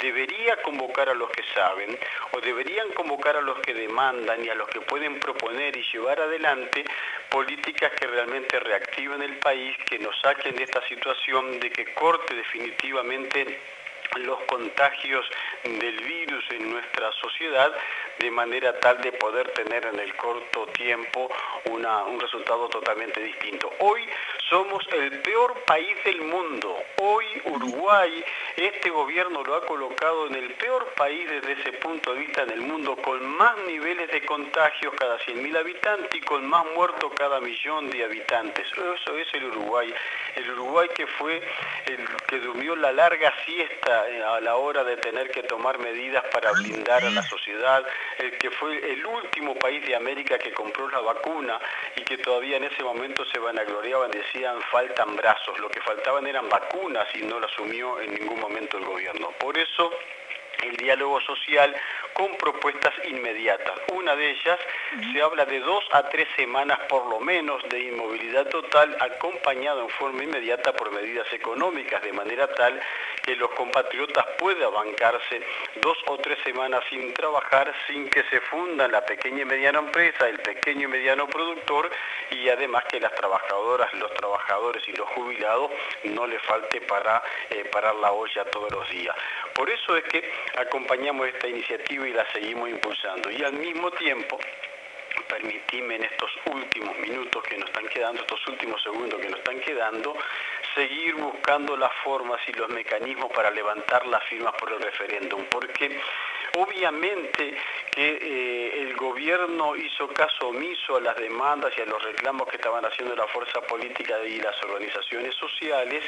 debería 0.00 0.62
convocar 0.62 1.08
a 1.08 1.14
los 1.14 1.30
que 1.30 1.42
saben 1.54 1.98
o 2.32 2.40
deberían 2.40 2.90
convocar 2.92 3.36
a 3.36 3.40
los 3.40 3.58
que 3.60 3.74
demandan 3.74 4.44
y 4.44 4.48
a 4.48 4.54
los 4.54 4.68
que 4.68 4.80
pueden 4.82 5.18
proponer 5.18 5.76
y 5.76 5.82
llevar 5.92 6.20
adelante 6.20 6.84
políticas 7.30 7.92
que 7.98 8.06
realmente 8.06 8.35
reactiven 8.60 9.22
el 9.22 9.36
país, 9.38 9.76
que 9.88 9.98
nos 9.98 10.18
saquen 10.20 10.54
de 10.56 10.64
esta 10.64 10.86
situación, 10.88 11.58
de 11.60 11.70
que 11.70 11.92
corte 11.94 12.34
definitivamente 12.34 13.60
los 14.16 14.38
contagios 14.44 15.26
del 15.64 16.00
virus 16.00 16.44
en 16.50 16.72
nuestra 16.72 17.12
sociedad 17.12 17.72
de 18.18 18.30
manera 18.30 18.78
tal 18.80 19.00
de 19.00 19.12
poder 19.12 19.50
tener 19.52 19.84
en 19.86 19.98
el 19.98 20.14
corto 20.16 20.66
tiempo 20.68 21.30
un 21.66 22.20
resultado 22.20 22.68
totalmente 22.68 23.20
distinto. 23.20 23.70
Hoy 23.80 24.02
somos 24.48 24.84
el 24.92 25.20
peor 25.20 25.54
país 25.66 25.96
del 26.04 26.22
mundo. 26.22 26.76
Hoy 26.98 27.24
Uruguay, 27.44 28.24
este 28.56 28.90
gobierno 28.90 29.42
lo 29.42 29.54
ha 29.54 29.66
colocado 29.66 30.26
en 30.26 30.34
el 30.34 30.52
peor 30.54 30.86
país 30.96 31.28
desde 31.28 31.52
ese 31.52 31.72
punto 31.74 32.12
de 32.12 32.20
vista 32.20 32.42
en 32.42 32.50
el 32.50 32.60
mundo, 32.60 32.96
con 32.96 33.24
más 33.36 33.56
niveles 33.66 34.10
de 34.10 34.24
contagios 34.24 34.94
cada 34.98 35.18
100.000 35.18 35.58
habitantes 35.58 36.14
y 36.14 36.20
con 36.20 36.46
más 36.46 36.64
muertos 36.74 37.12
cada 37.16 37.40
millón 37.40 37.90
de 37.90 38.04
habitantes. 38.04 38.66
Eso 38.72 39.16
es 39.16 39.34
el 39.34 39.44
Uruguay. 39.44 39.92
El 40.34 40.50
Uruguay 40.50 40.88
que 40.94 41.06
fue 41.06 41.42
el 41.86 42.06
que 42.28 42.38
durmió 42.38 42.76
la 42.76 42.92
larga 42.92 43.32
siesta 43.44 44.08
eh, 44.08 44.22
a 44.22 44.40
la 44.40 44.56
hora 44.56 44.84
de 44.84 44.96
tener 44.96 45.30
que 45.30 45.42
tomar 45.42 45.78
medidas 45.78 46.24
para 46.32 46.52
blindar 46.52 47.04
a 47.04 47.10
la 47.10 47.22
sociedad, 47.22 47.84
el 48.18 48.38
que 48.38 48.50
fue 48.50 48.92
el 48.92 49.04
último 49.04 49.54
país 49.56 49.84
de 49.86 49.96
América 49.96 50.38
que 50.38 50.52
compró 50.52 50.88
la 50.88 51.00
vacuna 51.00 51.60
y 51.96 52.02
que 52.02 52.18
todavía 52.18 52.56
en 52.56 52.64
ese 52.64 52.82
momento 52.82 53.24
se 53.26 53.38
vanagloriaban, 53.38 54.10
decían 54.10 54.60
faltan 54.70 55.16
brazos, 55.16 55.58
lo 55.58 55.68
que 55.68 55.80
faltaban 55.80 56.26
eran 56.26 56.48
vacunas 56.48 57.06
y 57.14 57.22
no 57.22 57.40
lo 57.40 57.46
asumió 57.46 58.00
en 58.00 58.14
ningún 58.14 58.40
momento 58.40 58.78
el 58.78 58.84
gobierno. 58.84 59.30
Por 59.38 59.56
eso 59.58 59.90
el 60.62 60.76
diálogo 60.76 61.20
social 61.20 61.74
con 62.12 62.36
propuestas 62.36 62.94
inmediatas. 63.08 63.74
Una 63.92 64.16
de 64.16 64.30
ellas 64.30 64.58
se 65.12 65.22
habla 65.22 65.44
de 65.44 65.60
dos 65.60 65.84
a 65.92 66.08
tres 66.08 66.26
semanas 66.36 66.78
por 66.88 67.06
lo 67.06 67.20
menos 67.20 67.62
de 67.68 67.80
inmovilidad 67.80 68.46
total 68.48 68.96
acompañado 69.00 69.82
en 69.82 69.90
forma 69.90 70.24
inmediata 70.24 70.72
por 70.72 70.90
medidas 70.90 71.30
económicas, 71.32 72.02
de 72.02 72.12
manera 72.12 72.46
tal 72.54 72.80
que 73.22 73.36
los 73.36 73.50
compatriotas 73.50 74.24
puedan 74.38 74.72
bancarse 74.72 75.42
dos 75.82 75.98
o 76.06 76.16
tres 76.18 76.38
semanas 76.44 76.82
sin 76.88 77.12
trabajar, 77.12 77.74
sin 77.86 78.08
que 78.08 78.22
se 78.24 78.40
funda 78.40 78.88
la 78.88 79.04
pequeña 79.04 79.42
y 79.42 79.44
mediana 79.44 79.80
empresa, 79.80 80.28
el 80.28 80.38
pequeño 80.38 80.84
y 80.84 80.90
mediano 80.90 81.26
productor 81.26 81.90
y 82.30 82.48
además 82.48 82.84
que 82.84 83.00
las 83.00 83.14
trabajadoras, 83.14 83.92
los 83.94 84.12
trabajadores 84.14 84.82
y 84.88 84.92
los 84.92 85.08
jubilados 85.10 85.70
no 86.04 86.26
le 86.26 86.38
falte 86.40 86.80
para 86.82 87.22
eh, 87.50 87.64
parar 87.70 87.96
la 87.96 88.12
olla 88.12 88.44
todos 88.46 88.70
los 88.72 88.88
días. 88.90 89.16
Por 89.54 89.70
eso 89.70 89.96
es 89.96 90.04
que 90.04 90.30
acompañamos 90.56 91.28
esta 91.28 91.48
iniciativa 91.48 92.08
y 92.08 92.12
la 92.12 92.30
seguimos 92.32 92.68
impulsando. 92.68 93.30
Y 93.30 93.42
al 93.42 93.54
mismo 93.54 93.90
tiempo, 93.92 94.38
permitime 95.28 95.96
en 95.96 96.04
estos 96.04 96.30
últimos 96.46 96.96
minutos 96.98 97.42
que 97.44 97.58
nos 97.58 97.68
están 97.68 97.88
quedando, 97.88 98.20
estos 98.20 98.46
últimos 98.48 98.82
segundos 98.82 99.20
que 99.20 99.28
nos 99.28 99.38
están 99.38 99.60
quedando, 99.60 100.16
seguir 100.74 101.14
buscando 101.14 101.76
las 101.76 101.92
formas 102.04 102.40
y 102.46 102.52
los 102.52 102.68
mecanismos 102.68 103.30
para 103.32 103.50
levantar 103.50 104.06
las 104.06 104.22
firmas 104.24 104.54
por 104.54 104.72
el 104.72 104.80
referéndum, 104.80 105.44
porque 105.50 106.00
Obviamente 106.58 107.54
que 107.90 108.18
eh, 108.20 108.82
el 108.82 108.96
gobierno 108.96 109.76
hizo 109.76 110.08
caso 110.08 110.48
omiso 110.48 110.96
a 110.96 111.00
las 111.00 111.16
demandas 111.16 111.70
y 111.76 111.82
a 111.82 111.84
los 111.84 112.02
reclamos 112.02 112.48
que 112.48 112.56
estaban 112.56 112.82
haciendo 112.82 113.14
la 113.14 113.26
fuerza 113.26 113.60
política 113.60 114.18
y 114.24 114.38
las 114.40 114.56
organizaciones 114.62 115.34
sociales 115.34 116.02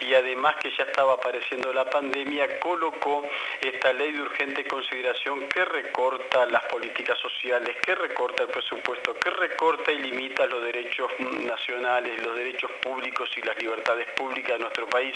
y 0.00 0.14
además 0.14 0.56
que 0.56 0.70
ya 0.70 0.84
estaba 0.84 1.14
apareciendo 1.14 1.70
la 1.74 1.84
pandemia, 1.84 2.58
colocó 2.60 3.28
esta 3.60 3.92
ley 3.92 4.12
de 4.12 4.22
urgente 4.22 4.64
consideración 4.64 5.46
que 5.48 5.66
recorta 5.66 6.46
las 6.46 6.62
políticas 6.64 7.18
sociales, 7.18 7.76
que 7.84 7.94
recorta 7.94 8.44
el 8.44 8.48
presupuesto, 8.48 9.14
que 9.14 9.30
recorta 9.30 9.92
y 9.92 9.98
limita 9.98 10.46
los 10.46 10.62
derechos 10.62 11.10
nacionales, 11.20 12.24
los 12.24 12.36
derechos 12.36 12.70
públicos 12.82 13.28
y 13.36 13.42
las 13.42 13.60
libertades 13.60 14.08
públicas 14.12 14.52
de 14.52 14.58
nuestro 14.60 14.86
país, 14.88 15.14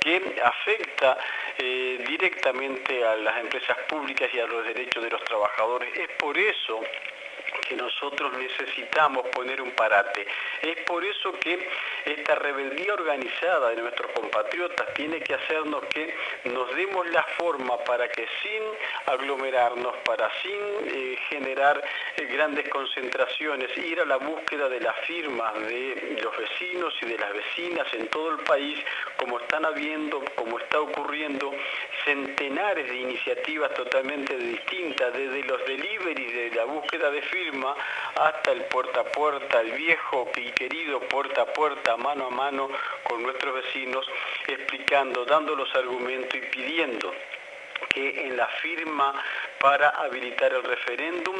que 0.00 0.40
afecta 0.44 1.16
eh, 1.58 2.04
directamente 2.06 3.04
a 3.04 3.16
las 3.16 3.38
empresas 3.38 3.76
públicas 3.88 4.25
y 4.32 4.38
a 4.38 4.46
los 4.46 4.64
derechos 4.64 5.02
de 5.02 5.10
los 5.10 5.22
trabajadores. 5.24 5.88
Es 5.96 6.08
por 6.18 6.36
eso 6.36 6.80
que 7.60 7.76
nosotros 7.76 8.32
necesitamos 8.38 9.26
poner 9.28 9.60
un 9.60 9.72
parate. 9.72 10.26
Es 10.62 10.78
por 10.84 11.04
eso 11.04 11.32
que 11.38 11.68
esta 12.04 12.34
rebeldía 12.36 12.94
organizada 12.94 13.70
de 13.70 13.76
nuestros 13.76 14.10
compatriotas 14.12 14.94
tiene 14.94 15.20
que 15.20 15.34
hacernos 15.34 15.84
que 15.86 16.14
nos 16.44 16.74
demos 16.74 17.06
la 17.10 17.22
forma 17.38 17.78
para 17.84 18.08
que 18.08 18.26
sin 18.42 18.62
aglomerarnos, 19.06 19.96
para 20.04 20.30
sin 20.42 20.60
eh, 20.86 21.18
generar 21.28 21.82
eh, 22.16 22.24
grandes 22.26 22.68
concentraciones, 22.68 23.76
ir 23.78 24.00
a 24.00 24.04
la 24.04 24.16
búsqueda 24.16 24.68
de 24.68 24.80
las 24.80 24.96
firmas 25.06 25.54
de 25.54 26.18
los 26.22 26.36
vecinos 26.36 26.94
y 27.02 27.06
de 27.06 27.18
las 27.18 27.32
vecinas 27.32 27.86
en 27.94 28.08
todo 28.08 28.30
el 28.30 28.38
país, 28.44 28.78
como 29.16 29.38
están 29.40 29.64
habiendo, 29.64 30.22
como 30.34 30.58
está 30.58 30.80
ocurriendo, 30.80 31.52
centenares 32.04 32.88
de 32.88 32.96
iniciativas 32.96 33.72
totalmente 33.74 34.36
distintas, 34.36 35.12
desde 35.12 35.42
los 35.44 35.64
deliveries 35.66 36.34
de 36.34 36.56
la 36.56 36.64
búsqueda 36.64 37.10
de 37.10 37.22
firma 37.50 37.76
hasta 38.16 38.52
el 38.52 38.62
puerta 38.64 39.00
a 39.00 39.04
puerta, 39.04 39.60
el 39.60 39.72
viejo 39.72 40.28
y 40.36 40.50
querido 40.52 41.00
puerta 41.00 41.42
a 41.42 41.46
puerta, 41.46 41.96
mano 41.96 42.26
a 42.26 42.30
mano 42.30 42.68
con 43.04 43.22
nuestros 43.22 43.54
vecinos, 43.54 44.06
explicando, 44.48 45.24
dando 45.24 45.54
los 45.54 45.72
argumentos 45.74 46.34
y 46.34 46.40
pidiendo 46.40 47.12
que 47.90 48.26
en 48.26 48.36
la 48.36 48.46
firma 48.62 49.14
para 49.60 49.90
habilitar 49.90 50.52
el 50.52 50.62
referéndum 50.62 51.36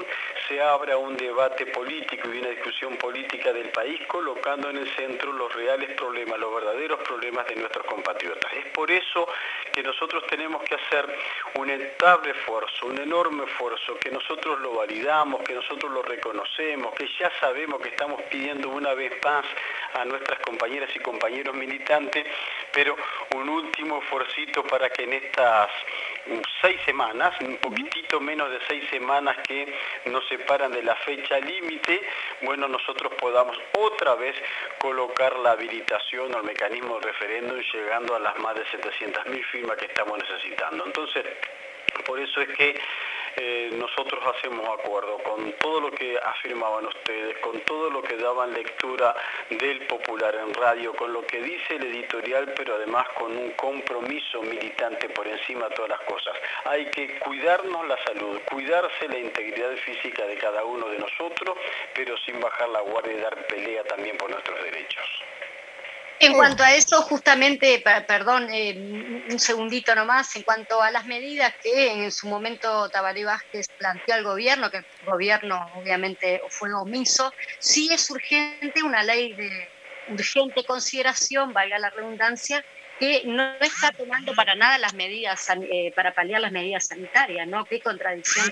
se 0.48 0.61
abra 0.61 0.96
un 0.96 1.16
debate 1.16 1.66
político 1.66 2.29
y 2.33 2.38
una 2.38 2.50
discusión 2.50 2.96
política 2.96 3.52
del 3.52 3.70
país 3.70 4.00
colocando 4.07 4.70
en 4.70 4.79
el 4.79 4.88
centro 4.94 5.33
los 5.33 5.52
reales 5.55 5.90
problemas, 5.96 6.38
los 6.38 6.55
verdaderos 6.55 7.00
problemas 7.00 7.46
de 7.46 7.57
nuestros 7.57 7.85
compatriotas. 7.87 8.52
Es 8.52 8.66
por 8.72 8.90
eso 8.90 9.29
que 9.72 9.83
nosotros 9.83 10.24
tenemos 10.29 10.62
que 10.62 10.74
hacer 10.74 11.07
un 11.55 11.70
estable 11.70 12.31
esfuerzo, 12.31 12.87
un 12.87 12.98
enorme 13.00 13.44
esfuerzo, 13.44 13.98
que 13.98 14.11
nosotros 14.11 14.61
lo 14.61 14.74
validamos, 14.74 15.42
que 15.42 15.55
nosotros 15.55 15.90
lo 15.90 16.02
reconocemos, 16.02 16.94
que 16.94 17.09
ya 17.18 17.31
sabemos 17.40 17.81
que 17.81 17.88
estamos 17.88 18.22
pidiendo 18.22 18.68
una 18.68 18.94
vez 18.94 19.12
más 19.24 19.44
a 19.94 20.05
nuestras 20.05 20.38
compañeras 20.40 20.90
y 20.94 20.98
compañeros 21.00 21.55
militantes, 21.55 22.24
pero 22.72 22.96
un 23.35 23.48
último 23.48 23.98
esfuerzo 23.98 24.26
para 24.68 24.90
que 24.90 25.05
en 25.05 25.12
estas 25.12 25.68
seis 26.61 26.81
semanas, 26.85 27.35
un 27.40 27.57
poquitito 27.57 28.06
menos 28.20 28.50
de 28.50 28.59
seis 28.68 28.88
semanas 28.90 29.37
que 29.46 29.72
nos 30.07 30.26
separan 30.29 30.72
de 30.72 30.83
la 30.83 30.94
fecha 30.96 31.38
límite, 31.40 32.00
bueno, 32.42 32.68
nosotros 32.68 33.12
podamos 33.14 33.57
otra 33.79 34.14
vez 34.14 34.35
colocar 34.79 35.37
la 35.38 35.52
habilitación 35.52 36.35
al 36.35 36.44
mecanismo 36.44 36.98
de 36.98 37.07
referéndum 37.07 37.59
llegando 37.72 38.14
a 38.14 38.20
las 38.20 38.38
más 38.38 38.55
de 38.55 38.64
700.000 38.66 39.44
firmas 39.46 39.76
que 39.76 39.87
estamos 39.87 40.18
necesitando. 40.18 40.85
Entonces, 40.87 41.24
por 42.05 42.18
eso 42.20 42.40
es 42.40 42.48
que 42.57 42.79
eh, 43.37 43.70
nosotros 43.75 44.22
hacemos 44.35 44.66
acuerdo 44.68 45.18
con 45.18 45.53
todo 45.61 45.81
lo 45.81 45.90
que 45.90 46.18
afirmaban 46.18 46.87
ustedes, 46.87 47.37
con 47.38 47.61
todo 47.61 47.90
lo 47.90 48.03
que 48.03 48.16
daban 48.16 48.53
lectura 48.55 49.14
del 49.51 49.87
popular 49.87 50.35
en 50.35 50.55
radio, 50.55 50.94
con 50.94 51.12
lo 51.12 51.27
que 51.27 51.40
dice 51.42 51.77
el 51.77 51.85
editorial, 51.85 52.53
pero 52.57 52.75
además 52.77 53.07
con 53.18 53.37
un 53.37 53.51
compromiso 53.53 54.42
militante 54.42 55.09
por 55.11 55.27
encima 55.27 55.68
de 55.68 55.75
todas 55.75 55.90
las 55.90 56.01
cosas. 56.01 56.35
Hay 56.64 56.87
que 56.87 57.18
cuidarnos 57.18 57.87
la 57.87 58.03
salud, 58.05 58.40
cuidarse 58.51 59.09
la 59.09 59.18
integridad 59.18 59.77
física 59.77 60.27
de 60.27 60.37
cada 60.37 60.64
uno 60.64 60.88
de 60.88 60.99
nosotros, 60.99 61.57
pero 61.94 62.16
sin 62.18 62.40
bajar 62.40 62.68
la 62.70 62.81
guardia 62.81 63.12
y 63.12 63.20
dar 63.20 63.46
pelea 63.46 63.85
también 63.85 64.16
por 64.16 64.31
nuestros 64.31 64.62
derechos. 64.62 65.05
En 66.18 66.33
cuanto 66.33 66.62
a 66.62 66.74
eso, 66.74 67.02
justamente, 67.02 67.83
perdón, 68.09 68.48
eh, 68.50 68.74
un 68.79 69.38
segundito 69.38 69.94
nomás, 69.94 70.35
en 70.37 70.42
cuanto 70.44 70.81
a 70.81 70.90
las 70.90 71.05
medidas 71.05 71.52
que 71.61 71.92
en 71.92 72.11
su 72.11 72.26
momento 72.29 72.88
Tabaré 72.90 73.24
Vázquez 73.24 73.68
planteó 73.76 74.14
al 74.14 74.24
gobierno, 74.24 74.70
que 74.70 74.79
el 74.79 74.85
gobierno 75.00 75.59
obviamente 75.74 76.40
fue 76.50 76.72
omiso, 76.72 77.35
sí 77.61 77.90
es 77.92 78.09
urgente 78.11 78.83
una 78.83 79.02
ley 79.02 79.35
de 79.37 79.50
urgente 80.07 80.64
consideración, 80.66 81.52
valga 81.52 81.79
la 81.79 81.90
redundancia, 81.90 82.64
que 82.99 83.23
no 83.27 83.55
está 83.61 83.93
tomando 83.93 84.35
para 84.35 84.55
nada 84.55 84.79
las 84.79 84.95
medidas 84.95 85.49
eh, 85.71 85.93
para 85.95 86.15
paliar 86.15 86.41
las 86.41 86.53
medidas 86.53 86.87
sanitarias, 86.87 87.47
¿no? 87.47 87.65
Qué 87.65 87.81
contradicción 87.81 88.51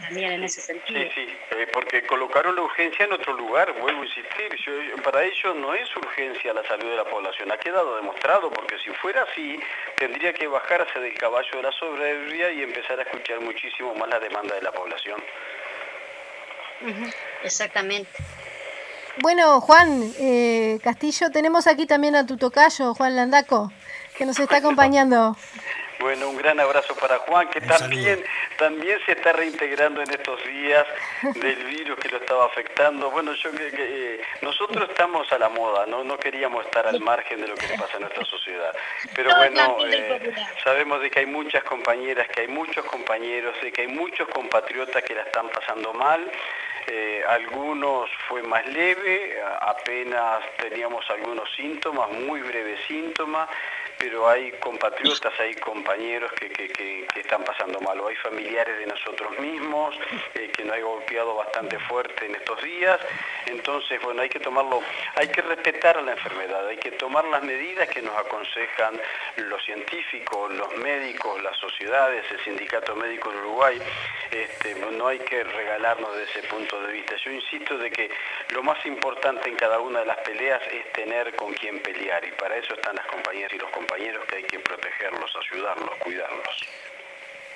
también 0.00 0.32
en 0.32 0.44
ese 0.44 0.60
sentido. 0.60 1.00
Sí, 1.02 1.10
sí, 1.14 1.28
eh, 1.50 1.66
porque 1.72 2.02
colocaron 2.06 2.56
la 2.56 2.62
urgencia 2.62 3.04
en 3.04 3.12
otro 3.12 3.34
lugar, 3.34 3.72
vuelvo 3.80 4.02
a 4.02 4.06
insistir, 4.06 4.32
para 5.02 5.24
ellos 5.24 5.56
no 5.56 5.74
es 5.74 5.94
urgencia 5.96 6.54
la 6.54 6.66
salud 6.66 6.88
de 6.88 6.96
la 6.96 7.04
población, 7.04 7.52
ha 7.52 7.58
quedado 7.58 7.96
demostrado, 7.96 8.50
porque 8.50 8.78
si 8.78 8.90
fuera 8.90 9.22
así, 9.30 9.58
tendría 9.96 10.32
que 10.32 10.46
bajarse 10.46 10.98
del 10.98 11.14
caballo 11.18 11.50
de 11.52 11.62
la 11.62 11.72
soberbia 11.72 12.52
y 12.52 12.62
empezar 12.62 12.98
a 12.98 13.02
escuchar 13.02 13.40
muchísimo 13.40 13.94
más 13.94 14.08
la 14.08 14.20
demanda 14.20 14.54
de 14.54 14.62
la 14.62 14.72
población. 14.72 15.22
Exactamente. 17.42 18.10
Bueno, 19.20 19.60
Juan 19.60 20.10
eh, 20.18 20.78
Castillo, 20.82 21.30
tenemos 21.30 21.66
aquí 21.66 21.86
también 21.86 22.16
a 22.16 22.24
tu 22.26 22.38
tocayo, 22.38 22.94
Juan 22.94 23.14
Landaco, 23.14 23.70
que 24.16 24.26
nos 24.26 24.38
está 24.38 24.56
acompañando. 24.56 25.36
Bueno, 26.02 26.30
un 26.30 26.36
gran 26.36 26.58
abrazo 26.58 26.96
para 26.96 27.18
Juan, 27.18 27.48
que 27.48 27.60
también, 27.60 28.24
también 28.58 28.98
se 29.06 29.12
está 29.12 29.32
reintegrando 29.32 30.02
en 30.02 30.10
estos 30.10 30.44
días 30.44 30.84
del 31.36 31.64
virus 31.64 31.96
que 32.00 32.08
lo 32.08 32.16
estaba 32.16 32.46
afectando. 32.46 33.08
Bueno, 33.12 33.32
yo 33.34 33.52
que, 33.52 33.70
eh, 33.72 34.20
nosotros 34.40 34.90
estamos 34.90 35.30
a 35.32 35.38
la 35.38 35.48
moda, 35.48 35.86
¿no? 35.86 36.02
no 36.02 36.18
queríamos 36.18 36.64
estar 36.64 36.88
al 36.88 36.98
margen 37.00 37.40
de 37.40 37.46
lo 37.46 37.54
que 37.54 37.68
le 37.68 37.78
pasa 37.78 37.98
a 37.98 38.00
nuestra 38.00 38.24
sociedad. 38.24 38.74
Pero 39.14 39.36
bueno, 39.36 39.76
eh, 39.86 40.34
sabemos 40.64 41.00
de 41.00 41.08
que 41.08 41.20
hay 41.20 41.26
muchas 41.26 41.62
compañeras, 41.62 42.28
que 42.28 42.42
hay 42.42 42.48
muchos 42.48 42.84
compañeros, 42.86 43.54
de 43.62 43.70
que 43.70 43.82
hay 43.82 43.88
muchos 43.88 44.26
compatriotas 44.28 45.04
que 45.04 45.14
la 45.14 45.22
están 45.22 45.48
pasando 45.50 45.92
mal. 45.92 46.28
Eh, 46.88 47.22
algunos 47.28 48.10
fue 48.28 48.42
más 48.42 48.66
leve, 48.66 49.40
apenas 49.60 50.42
teníamos 50.56 51.08
algunos 51.10 51.48
síntomas, 51.54 52.10
muy 52.10 52.40
breves 52.40 52.80
síntomas, 52.88 53.48
pero 54.02 54.28
hay 54.28 54.50
compatriotas, 54.58 55.32
hay 55.38 55.54
compañeros 55.54 56.32
que, 56.32 57.06
están 57.14 57.44
pasando 57.44 57.78
mal, 57.80 58.00
o 58.00 58.08
hay 58.08 58.16
familiares 58.16 58.76
de 58.76 58.86
nosotros 58.86 59.38
mismos 59.38 59.94
eh, 60.34 60.50
que 60.50 60.64
nos 60.64 60.76
ha 60.76 60.80
golpeado 60.80 61.36
bastante 61.36 61.78
fuerte 61.78 62.26
en 62.26 62.34
estos 62.34 62.60
días, 62.62 62.98
entonces 63.46 64.02
bueno, 64.02 64.22
hay 64.22 64.28
que 64.28 64.40
tomarlo, 64.40 64.82
hay 65.14 65.28
que 65.28 65.40
respetar 65.40 66.02
la 66.02 66.12
enfermedad, 66.12 66.66
hay 66.66 66.78
que 66.78 66.90
tomar 66.92 67.24
las 67.26 67.44
medidas 67.44 67.88
que 67.88 68.02
nos 68.02 68.16
aconsejan 68.18 69.00
los 69.36 69.64
científicos, 69.64 70.52
los 70.52 70.76
médicos, 70.78 71.40
las 71.40 71.56
sociedades, 71.58 72.24
el 72.32 72.40
Sindicato 72.40 72.96
Médico 72.96 73.30
de 73.30 73.38
Uruguay, 73.38 73.80
este, 74.32 74.74
no 74.74 75.06
hay 75.06 75.20
que 75.20 75.44
regalarnos 75.44 76.16
de 76.16 76.24
ese 76.24 76.42
punto 76.48 76.82
de 76.82 76.92
vista. 76.92 77.14
Yo 77.24 77.30
insisto 77.30 77.78
de 77.78 77.90
que 77.90 78.10
lo 78.52 78.64
más 78.64 78.84
importante 78.84 79.48
en 79.48 79.54
cada 79.54 79.78
una 79.78 80.00
de 80.00 80.06
las 80.06 80.18
peleas 80.18 80.60
es 80.72 80.92
tener 80.92 81.36
con 81.36 81.52
quién 81.54 81.78
pelear 81.80 82.24
y 82.24 82.32
para 82.32 82.56
eso 82.56 82.74
están 82.74 82.96
las 82.96 83.06
compañeras 83.06 83.52
y 83.52 83.58
los 83.58 83.70
compañeros 83.70 83.91
que 84.28 84.36
hay 84.36 84.42
que 84.44 84.58
protegerlos, 84.58 85.30
ayudarlos, 85.50 85.90
cuidarlos. 85.98 86.46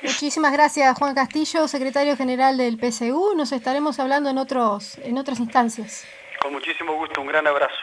Muchísimas 0.02 0.52
gracias 0.52 0.96
Juan 0.98 1.14
Castillo, 1.14 1.66
secretario 1.68 2.16
general 2.16 2.56
del 2.56 2.78
PSU. 2.78 3.34
Nos 3.34 3.52
estaremos 3.52 3.98
hablando 3.98 4.28
en, 4.28 4.38
otros, 4.38 4.98
en 4.98 5.18
otras 5.18 5.40
instancias. 5.40 6.04
Con 6.40 6.52
muchísimo 6.52 6.94
gusto, 6.94 7.20
un 7.20 7.28
gran 7.28 7.46
abrazo. 7.46 7.74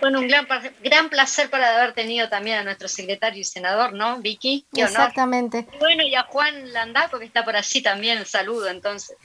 Bueno, 0.00 0.20
un 0.20 0.28
gran, 0.28 0.46
gran 0.82 1.08
placer 1.08 1.50
para 1.50 1.76
haber 1.76 1.92
tenido 1.92 2.28
también 2.28 2.58
a 2.58 2.62
nuestro 2.62 2.88
secretario 2.88 3.40
y 3.40 3.44
senador, 3.44 3.92
¿no, 3.92 4.18
Vicky? 4.18 4.64
Exactamente. 4.72 5.66
bueno, 5.80 6.04
y 6.04 6.14
a 6.14 6.22
Juan 6.22 6.72
Landaco, 6.72 7.18
que 7.18 7.24
está 7.24 7.44
por 7.44 7.56
allí 7.56 7.82
también, 7.82 8.24
saludo 8.24 8.68
entonces. 8.68 9.16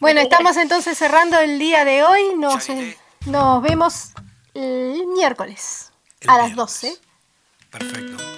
Bueno, 0.00 0.20
estamos 0.20 0.56
entonces 0.56 0.98
cerrando 0.98 1.38
el 1.38 1.58
día 1.58 1.84
de 1.84 2.02
hoy. 2.02 2.34
Nos, 2.36 2.66
nos 3.26 3.62
vemos 3.62 4.12
el 4.54 5.06
miércoles 5.06 5.92
a 6.28 6.38
las 6.38 6.54
12. 6.54 6.96
Perfecto. 7.70 8.35